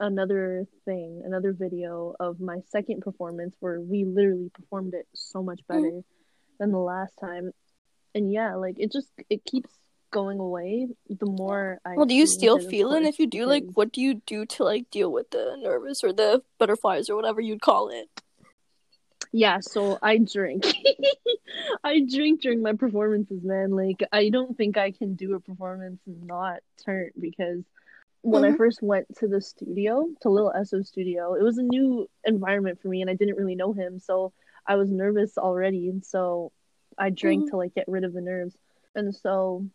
[0.00, 5.60] another thing, another video of my second performance where we literally performed it so much
[5.70, 5.82] mm-hmm.
[5.82, 6.00] better
[6.58, 7.52] than the last time.
[8.14, 9.70] And yeah, like it just it keeps
[10.10, 13.04] going away the more I well, do you still it, feel it?
[13.04, 16.12] If you do, like, what do you do to like deal with the nervous or
[16.12, 18.08] the butterflies or whatever you'd call it?
[19.32, 20.66] Yeah, so I drink.
[21.84, 23.70] I drink during my performances, man.
[23.70, 27.62] Like I don't think I can do a performance and not turn because
[28.22, 28.56] when I Mhm.
[28.56, 32.88] first went to the studio, to Lil Esso studio, it was a new environment for
[32.88, 34.32] me and I didn't really know him, so
[34.66, 36.52] I was nervous already and so
[36.98, 37.50] I drank Mhm.
[37.50, 38.56] to like get rid of the nerves.
[38.94, 39.66] And so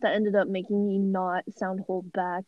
[0.00, 2.44] that ended up making me not sound hold back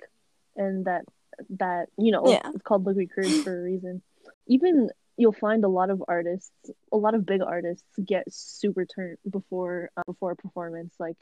[0.56, 1.04] and that
[1.50, 2.50] that you know Yeah.
[2.54, 4.02] it's called liquid courage for a reason
[4.46, 6.50] even you'll find a lot of artists
[6.92, 11.16] a lot of big artists get super turned before uh, before a performance like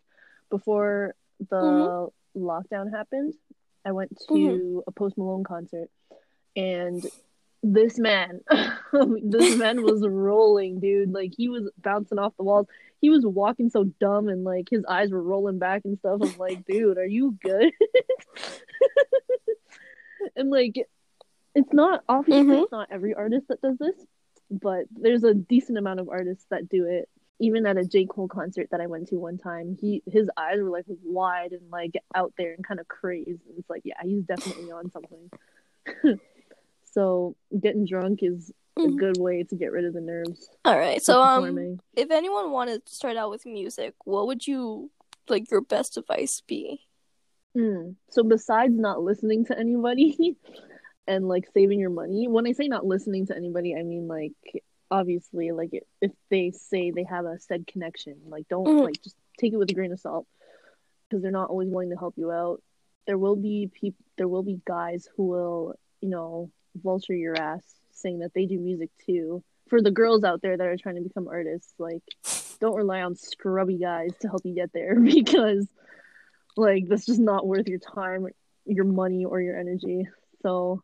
[0.51, 1.15] before
[1.51, 1.91] the Mhm.
[2.37, 3.35] lockdown happened
[3.85, 4.83] i went to Mhm.
[4.87, 5.89] a post malone concert
[6.57, 7.05] and
[7.63, 8.41] this man
[9.23, 12.67] this man was rolling dude like he was bouncing off the walls
[13.01, 16.37] he was walking so dumb and like his eyes were rolling back and stuff i'm
[16.39, 17.73] like dude are you good
[20.37, 20.75] and like
[21.55, 22.63] it's not obviously Mhm.
[22.65, 23.95] it's not every artist that does this,
[24.51, 27.09] but there's a decent amount of artists that do it.
[27.41, 28.07] Even at a J.
[28.07, 31.69] Cole concert that I went to one time, he his eyes were like wide and
[31.71, 33.29] like out there and kind of crazed.
[33.49, 35.31] And it's like, yeah, he's definitely on something.
[36.85, 38.97] so getting drunk is a Mhm.
[38.99, 40.49] good way to get rid of the nerves.
[40.65, 41.03] All right.
[41.03, 44.91] So um, if anyone wanted to start out with music, what would you
[45.29, 46.81] like your best advice be?
[47.57, 47.95] Mm.
[48.11, 50.37] So besides not listening to anybody
[51.07, 54.33] and like saving your money, when I say not listening to anybody, I mean like
[54.99, 58.85] obviously like if- if they say they have a said connection, like don't Mhm.
[58.85, 60.27] like just take it with a grain of salt
[61.09, 62.63] because they're not always willing to help you out.
[63.07, 67.65] There will be people there will be guys who will, you know, vulture your ass
[67.93, 69.43] saying that they do music too.
[69.69, 72.03] For the girls out there that are trying to become artists, like
[72.61, 75.67] don't rely on scrubby guys to help you get there because
[76.57, 78.29] like that's just not worth your time
[78.67, 80.07] your money or your energy
[80.43, 80.83] so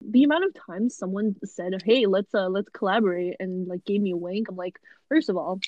[0.00, 4.12] the amount of times someone said hey let's uh let's collaborate and like gave me
[4.12, 4.78] a wink i'm like
[5.08, 5.58] first of all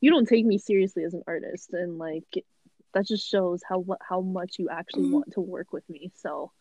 [0.00, 2.24] you don't take me seriously as an artist and like
[2.94, 5.10] that just shows how what how much you actually Mhm.
[5.10, 6.52] want to work with me so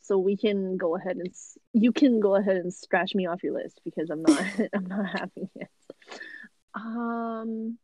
[0.00, 1.30] so we can go ahead and
[1.72, 4.42] you can go ahead and scratch me off your list because i'm not
[4.74, 5.68] i'm not having it
[6.74, 7.78] um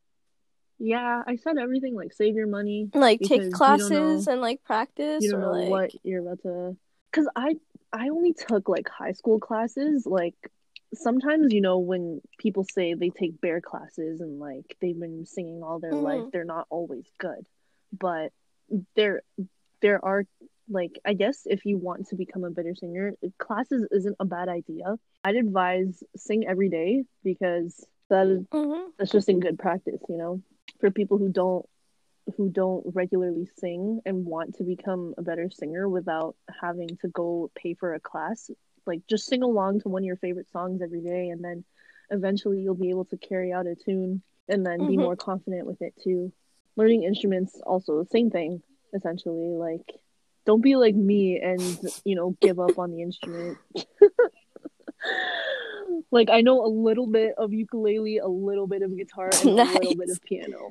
[0.78, 5.22] yeah i said everything like save your money Like take classes know- and like practice
[5.24, 6.76] you don't or know like what you're about to
[7.10, 7.54] because i
[7.92, 10.34] i only took like high school classes like
[10.94, 15.62] sometimes you know when people say they take bear classes and like they've been singing
[15.62, 16.30] all their life Mhm.
[16.32, 17.46] they're not always good
[17.92, 18.32] but
[18.96, 19.22] there
[19.80, 20.24] there are
[20.68, 24.48] like i guess if you want to become a better singer classes isn't a bad
[24.48, 28.90] idea i'd advise sing every day because that is Mhm.
[28.98, 30.42] that's just in good practice you know
[30.80, 31.66] for people who don't
[32.36, 37.50] who don't regularly sing and want to become a better singer without having to go
[37.54, 38.50] pay for a class
[38.86, 41.64] like just sing along to one of your favorite songs every day and then
[42.10, 45.00] eventually you'll be able to carry out a tune and then be Mhm.
[45.02, 46.32] more confident with it too.
[46.76, 48.62] Learning instruments also the same thing
[48.94, 49.84] essentially like
[50.46, 53.58] don't be like me and you know give up on the instrument.
[56.10, 59.62] Like i know a little bit of ukulele a little bit of guitar and a
[59.78, 60.70] little bit of piano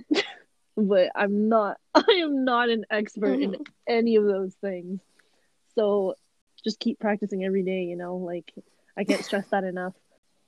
[0.77, 3.57] but i'm not i am not an expert in
[3.87, 5.01] any of those things.
[5.75, 6.15] So
[6.63, 8.53] just keep practicing every day you know like
[8.97, 9.93] i can't stress that enough.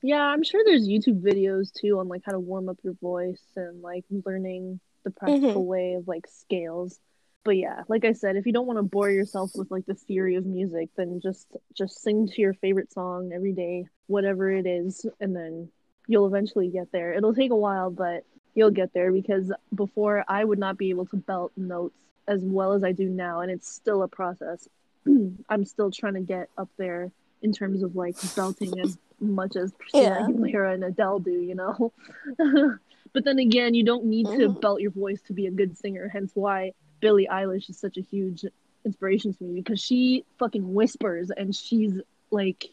[0.01, 3.43] Yeah i'm sure there's youtube videos too on like how to warm up your voice
[3.55, 5.65] and like learning the practical mm-hmm.
[5.65, 6.99] way of like scales.
[7.45, 9.95] But yeah like i said if you don't want to bore yourself with like the
[9.95, 14.67] theory of music then just just sing to your favorite song every day whatever it
[14.67, 15.69] is and then
[16.09, 17.13] you'll eventually get there.
[17.13, 18.23] It'll take a while but
[18.59, 21.95] you'll get there because before i would not be able to belt notes
[22.27, 24.67] as well as i do now and it's still a process
[25.49, 27.09] i'm still trying to get up there
[27.41, 30.27] in terms of like belting as much as Christina Yeah.
[30.27, 31.93] Aguilera and Adele do, you know.
[33.13, 34.59] but then again, you don't need to Mhm.
[34.61, 36.09] belt your voice to be a good singer.
[36.09, 38.43] Hence why Billie Eilish is such a huge
[38.85, 41.93] inspiration to me because she fucking whispers and she's
[42.29, 42.65] like,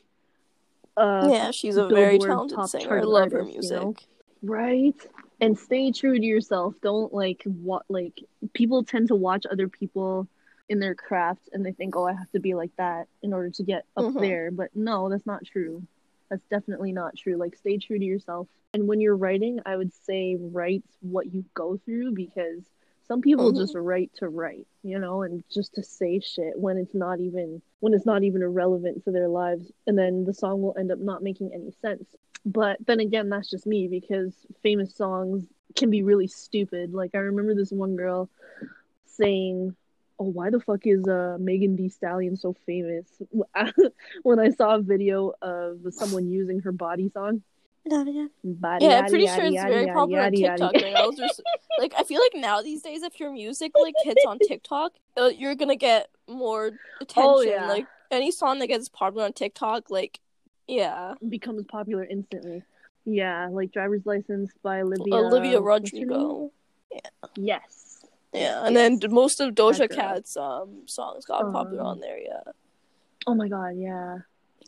[0.97, 2.99] uh, yeah, she's a very talented singer.
[2.99, 3.81] I love her artist, you music.
[3.81, 3.95] know?
[4.43, 5.07] right.
[5.41, 6.75] And stay true to yourself.
[6.83, 8.23] Don't like what like
[8.55, 10.27] people tend to watch other people
[10.69, 13.51] in their craft and they think, oh, I have to be like that in order
[13.51, 14.21] to get up Mhm.
[14.21, 14.51] there.
[14.51, 15.83] But no, that's not true.
[16.31, 17.37] That's definitely not true.
[17.37, 18.49] Like, stay true to yourself.
[18.75, 22.69] And when you're writing, I would say write what you go through because
[23.07, 23.57] some people Mhm.
[23.59, 27.63] just write to write, you know, and just to say shit when it's not even
[27.79, 30.99] when it's not even irrelevant to their lives, and then the song will end up
[30.99, 32.17] not making any sense.
[32.47, 34.33] But then again, that's just me because
[34.63, 35.45] famous songs
[35.75, 36.95] can be really stupid.
[36.95, 38.31] Like I remember this one girl
[39.05, 39.75] saying,
[40.19, 43.07] "Oh, why the fuck is uh Megan Thee Stallion so famous?"
[44.23, 47.43] when I saw a video of someone using her body song.
[48.43, 50.83] Body, Yeah, I'm yaddy, pretty sure it's yaddy, very yaddy, popular on TikTok yaddy.
[50.83, 51.11] right now.
[51.13, 51.41] There's,
[51.79, 55.31] like, I feel like now these days, if your music like hits on TikTok, uh,
[55.37, 57.23] you're gonna get more attention.
[57.31, 57.69] Oh, yeah.
[57.69, 60.19] Like any song that gets popular on TikTok, like,
[60.69, 62.63] yeah, becomes popular instantly.
[63.05, 66.09] Yeah, like Driver's License by Olivia Olivia what's her name?
[66.09, 66.53] Rodrigo.
[67.37, 68.05] Yes.
[68.33, 69.01] Yeah, and Yes.
[69.01, 69.89] then most of Doja.
[69.91, 72.19] Cat's um songs got popular Um, on there.
[72.19, 72.41] Yeah,
[73.27, 74.19] Oh my god, yeah.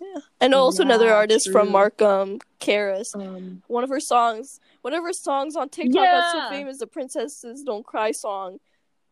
[0.00, 1.72] yeah, and also another Yeah, artist from true.
[1.72, 3.14] Markham, Carys.
[3.14, 6.78] Um One of her songs, one of her songs on TikTok got so famous.
[6.78, 8.58] The Princesses Don't Cry song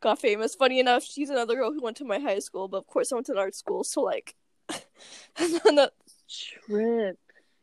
[0.01, 0.55] got famous.
[0.55, 3.17] Funny enough, she's another girl who went to my high school, but of course I
[3.17, 4.35] went to an art school, so like,
[6.29, 7.19] trip.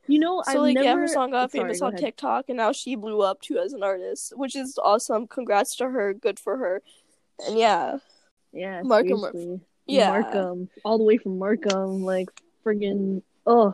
[0.08, 1.96] You know, so I've like never yeah, her song got Sorry, famous go on.
[1.96, 5.28] TikTok, and now she blew up too as an artist, which is awesome.
[5.28, 6.82] Congrats to her, good for her.
[7.48, 7.98] And yeah,
[8.52, 9.62] Yeah, Markham- seriously.
[9.88, 10.10] yeah.
[10.10, 10.70] Markham.
[10.84, 12.30] All the way from Markham, like
[12.66, 13.74] friggin' Ugh.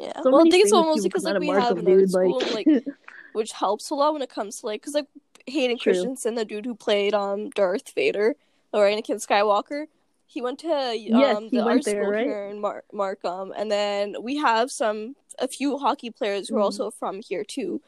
[0.00, 0.12] Yeah.
[0.22, 2.40] So well, I think it's almost because like we of have Markham, nerd dude, school,
[2.54, 2.84] like- like
[3.32, 5.06] which helps a lot when it comes to like because like
[5.46, 5.92] Hayden True.
[5.92, 8.34] Christensen, the dude who played um Darth Vader
[8.72, 9.86] or Anakin Skywalker,
[10.32, 12.26] he went to um Yes, he the went art there, school right?
[12.26, 16.60] here in Mar- Markham, and then we have some a few hockey players who are
[16.60, 16.64] Mhm.
[16.64, 17.80] also from here too,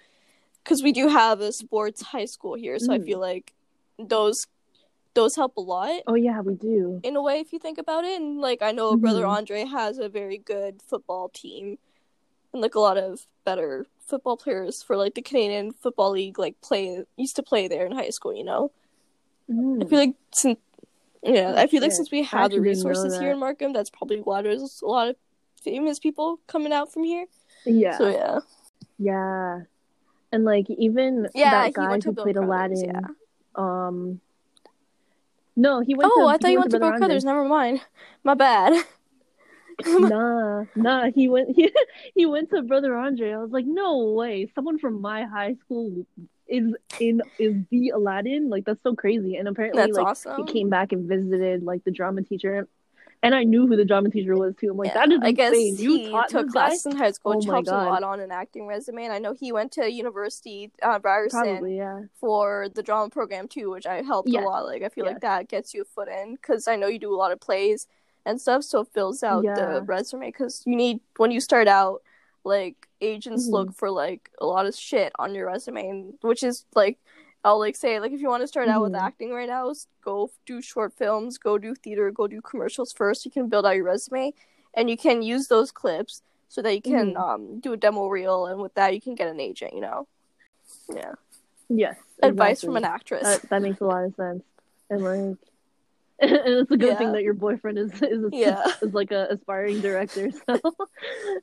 [0.63, 3.07] because we do have a sports high school here, so I Mm.
[3.07, 3.55] feel like
[3.99, 4.47] those
[5.15, 7.01] those help a lot Oh yeah, we do.
[7.05, 9.37] in a way if you think about it and like i know brother Mhm.
[9.39, 11.79] andre has a very good football team
[12.53, 16.61] and like a lot of better football players for like the canadian football league like
[16.61, 18.73] play used to play there in high school you know
[19.81, 19.89] i Mm.
[19.89, 20.59] feel like since
[21.25, 23.73] yeah i feel like since we have the actually didn't know resources here in markham
[23.73, 25.17] that's probably why there's a lot of
[25.63, 27.27] famous people coming out from here
[27.65, 28.39] Yeah, so yeah
[28.99, 29.61] yeah,
[30.31, 32.95] and like even yeah that guy went who played Crothers, Aladdin.
[32.95, 33.09] yeah
[33.57, 34.21] Um,
[35.57, 36.11] no, he went.
[36.13, 37.81] oh to, i thought he went to Brother bill crothers never mind
[38.25, 38.85] my bad
[39.87, 41.11] nah, nah.
[41.11, 41.49] He went.
[41.57, 41.69] He,
[42.15, 43.33] he went to Brother Andre.
[43.33, 44.49] I was like, no way.
[44.55, 46.07] Someone from my high school
[46.57, 48.49] is in is the Aladdin.
[48.51, 49.37] Like that's so crazy.
[49.37, 52.67] And apparently, that's like awesome he came back and visited like the drama teacher,
[53.23, 54.71] and I knew who the drama teacher was too.
[54.71, 55.77] I'm like, Yeah, that is I guess insane.
[55.79, 57.87] You he taught took classes in high school, Oh which helps God.
[57.87, 59.05] a lot on an acting resume.
[59.05, 62.01] And I know he went to university, uh, Ryerson, Probably, yeah.
[62.21, 64.43] for the drama program too, which I helped Yes.
[64.43, 64.67] a lot.
[64.67, 65.15] Like I feel Yes.
[65.15, 67.41] like that gets you a foot in because I know you do a lot of
[67.41, 67.87] plays
[68.27, 69.55] and stuff, so it fills out Yeah.
[69.55, 70.27] the resume.
[70.27, 72.03] Because you need when you start out,
[72.45, 73.53] like agents Mhm.
[73.53, 76.99] look for like a lot of shit on your resume, and, which is like.
[77.47, 79.03] I'll like say like if you want to start out with Mhm.
[79.03, 79.71] acting right now,
[80.03, 83.27] go do short films, go do theater, go do commercials first.
[83.27, 84.33] You can build out your resume,
[84.73, 87.21] and you can use those clips so that you can Mhm.
[87.21, 89.75] um do a demo reel, and with that you can get an agent.
[89.75, 90.07] You know,
[90.89, 91.13] yeah.
[91.69, 91.99] Yes.
[92.23, 92.67] Advice exactly.
[92.67, 93.23] from an actress.
[93.25, 94.43] That, that makes a lot of sense.
[94.89, 95.39] And like,
[96.31, 96.95] and it's a good Yeah.
[96.97, 98.65] thing that your boyfriend is is, Yeah.
[98.83, 100.31] is like a aspiring director.
[100.31, 100.61] So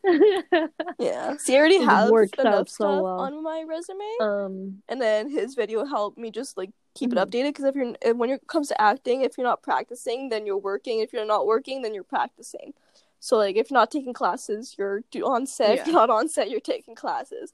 [0.99, 1.38] Yeah.
[1.38, 3.19] See, I already It have out so stuff well.
[3.19, 7.17] on my resume, um, and then his video helped me just like keep Mhm.
[7.21, 7.49] it updated.
[7.49, 10.57] Because if you're if- when it comes to acting, if you're not practicing, then you're
[10.57, 10.99] working.
[10.99, 12.73] If you're not working, then you're practicing.
[13.19, 15.79] So like, if you're not taking classes, you're do- on set.
[15.79, 17.53] If you're not on set, you're taking classes.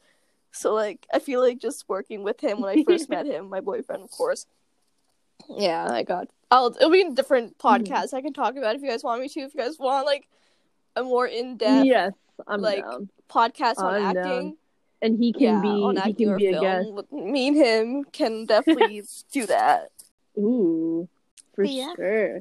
[0.52, 3.60] So like, I feel like just working with him when I first met him, my
[3.62, 4.46] boyfriend, of course.
[5.50, 6.30] Yeah, I got.
[6.52, 6.68] I'll.
[6.68, 7.84] It'll be in different Mhm.
[7.88, 9.40] podcasts I can talk about if you guys want me to.
[9.42, 10.28] If you guys want like
[10.96, 12.14] a more in depth yes,
[12.48, 13.10] I'm like, down.
[13.30, 14.24] podcast on I'm acting.
[14.24, 14.58] down.
[15.02, 16.96] And he can yeah, be on he can or be a film.
[16.96, 17.12] guest.
[17.12, 19.92] Me and him can definitely do that.
[20.38, 21.08] Ooh,
[21.54, 21.94] for yeah.
[21.96, 22.38] sure.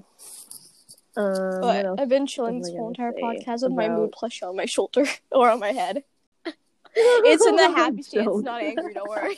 [1.19, 2.01] Um, But else?
[2.01, 4.55] I've been chilling was this whole gonna entire say podcast with my mood plush on
[4.57, 6.05] my shoulder or on my head.
[6.99, 8.27] It's in the happy state.
[8.27, 8.95] It's not angry.
[8.95, 9.37] Don't worry.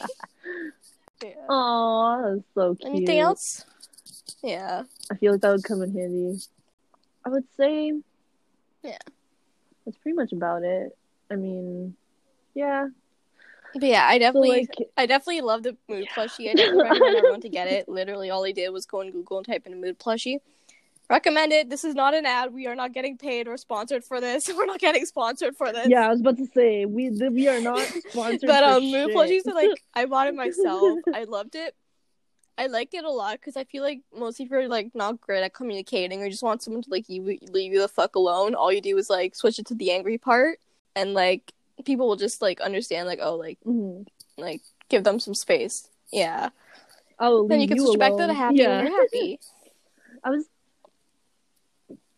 [1.25, 1.31] yeah.
[1.49, 2.89] Aw, that's so cute.
[2.95, 3.65] Anything else?
[4.43, 4.85] Yeah.
[5.11, 6.39] I feel like that would come in handy.
[7.25, 7.93] I would say,
[8.83, 8.99] Yeah.
[9.85, 10.97] that's pretty much about it.
[11.31, 11.95] I mean,
[12.55, 12.89] yeah.
[13.75, 16.49] But yeah, I So definitely, like, I definitely love the mood plushie.
[16.51, 17.89] I definitely recommend everyone to get it.
[17.89, 20.39] Literally, all I did was go on Google and type in a mood plushie.
[21.11, 21.71] Recommended.
[21.71, 22.53] This is not an ad.
[22.53, 24.49] We are not getting paid or sponsored for this.
[24.57, 25.89] We're not getting sponsored for this.
[25.89, 27.81] yeah, I was about to say we we are not
[28.11, 28.41] sponsored.
[28.47, 30.99] but um, mood plushies are like I bought it myself.
[31.15, 31.75] I loved it.
[32.59, 35.45] I like it a lot because I feel like most if you're like not great
[35.45, 38.73] at communicating or just want someone to like you leave you the fuck alone, all
[38.73, 40.59] you do is like switch it to the angry part,
[40.97, 41.53] and like
[41.85, 44.07] people will just like understand like oh like Mhm.
[44.37, 45.89] like give them some space.
[46.13, 46.49] Yeah,
[47.21, 48.79] Oh, then you can switch back to the happy Yeah.
[48.83, 49.41] when you're happy.
[50.25, 50.45] I was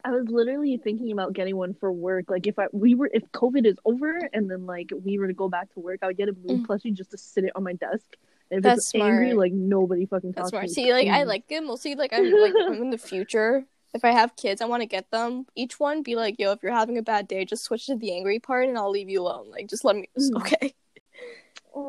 [0.02, 2.30] I was literally thinking about getting one for work.
[2.30, 5.34] Like if I we were if COVID is over and then like we were to
[5.34, 6.66] go back to work, I would get a mood Mm.
[6.66, 8.06] plushie just to sit it on my desk.
[8.50, 9.38] If That's it's angry, smart.
[9.38, 10.64] like nobody fucking That's talks smart.
[10.64, 10.74] to me.
[10.74, 11.94] See, like I like it mostly.
[11.94, 13.64] Like I'm like I'm in the future.
[13.94, 16.02] If I have kids, I want to get them each one.
[16.02, 18.68] Be like, yo, if you're having a bad day, just switch to the angry part,
[18.68, 19.50] and I'll leave you alone.
[19.50, 20.08] Like, just let me.
[20.18, 20.36] Mm.
[20.36, 20.74] Okay.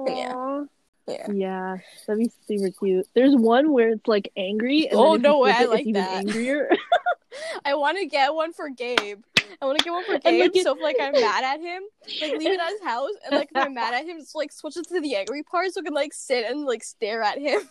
[0.07, 0.63] Yeah.
[1.07, 1.27] Yeah.
[1.31, 3.07] Yeah, that'd be super cute.
[3.15, 4.87] There's one where it's like angry.
[4.87, 6.11] And Oh, then if you no way, I like that.
[6.19, 6.69] angrier.
[7.65, 9.21] I want to get one for Gabe.
[9.61, 10.41] I want to get one for Gabe.
[10.53, 11.81] like, so if like I'm mad at him,
[12.21, 14.51] like leave it at his house, and like if I'm mad at him, just like
[14.51, 17.37] switch it to the angry part, so I can like sit and like stare at
[17.39, 17.61] him.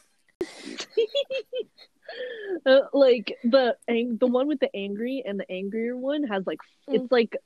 [2.66, 6.58] Uh, like the ang- the one with the angry and the angrier one has like
[6.88, 6.94] Mm.
[6.96, 7.36] it's like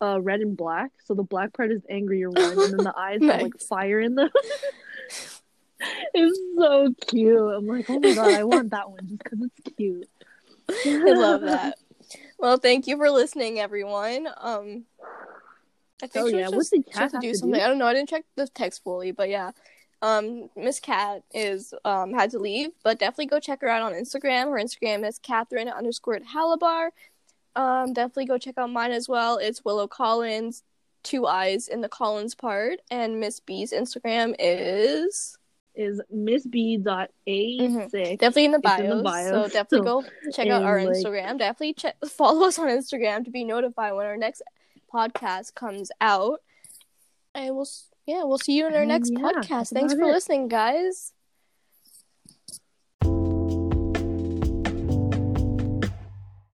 [0.00, 0.92] uh red and black.
[1.04, 4.00] So the black part is the angrier one, and then the eyes have like fire
[4.00, 4.30] in them.
[6.14, 7.38] it's so cute.
[7.54, 10.08] I'm like, oh my god, I want that one just because it's cute.
[10.70, 11.76] I love that.
[12.38, 14.28] Well, thank you for listening, everyone.
[14.36, 14.84] Um,
[16.02, 16.48] I think Oh, she yeah.
[16.48, 17.58] was just she to do to something.
[17.58, 17.64] do?
[17.64, 17.86] I don't know.
[17.86, 19.52] I didn't check the text fully, but yeah.
[20.02, 23.92] Um, Miss Cat is um had to leave, but definitely go check her out on
[23.92, 24.50] Instagram.
[24.50, 26.90] Her Instagram is Catherine underscore Halabar.
[27.56, 29.38] Um, definitely go check out mine as well.
[29.38, 30.62] It's Willow Collins,
[31.04, 35.38] two eyes in the Collins part, and Miss B's Instagram is
[35.74, 37.90] Is Miss B dot A Mhm.
[37.90, 38.10] six.
[38.20, 41.38] definitely in the in the bio, So definitely so- go check out our like- Instagram.
[41.38, 44.42] Definitely check follow us on Instagram to be notified when our next
[44.92, 46.40] podcast comes out.
[47.34, 47.66] And we'll
[48.06, 49.72] yeah, we'll see you in our next yeah, podcast.
[49.72, 50.12] Thanks for it.
[50.12, 51.12] listening, guys.